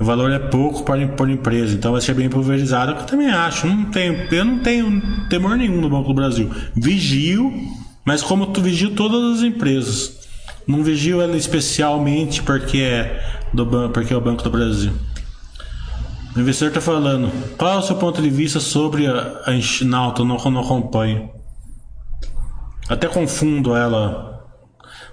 [0.00, 2.92] O valor é pouco para por empresa, então vai ser bem pulverizado.
[2.92, 3.66] Eu também acho.
[3.66, 6.50] Não tenho, eu não tenho temor nenhum no Banco do Brasil.
[6.74, 7.52] Vigio,
[8.04, 10.24] mas como tu vigio todas as empresas.
[10.66, 14.92] Não vigio ela especialmente porque é do porque é o Banco do Brasil.
[16.34, 17.30] O investidor está falando.
[17.58, 20.24] Qual é o seu ponto de vista sobre a, a Enxinalta?
[20.24, 21.33] Não, não acompanho.
[22.88, 24.44] Até confundo ela.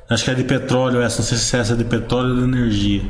[0.09, 2.43] Acho que é de petróleo essa, não sei se é essa de petróleo ou de
[2.43, 3.01] energia.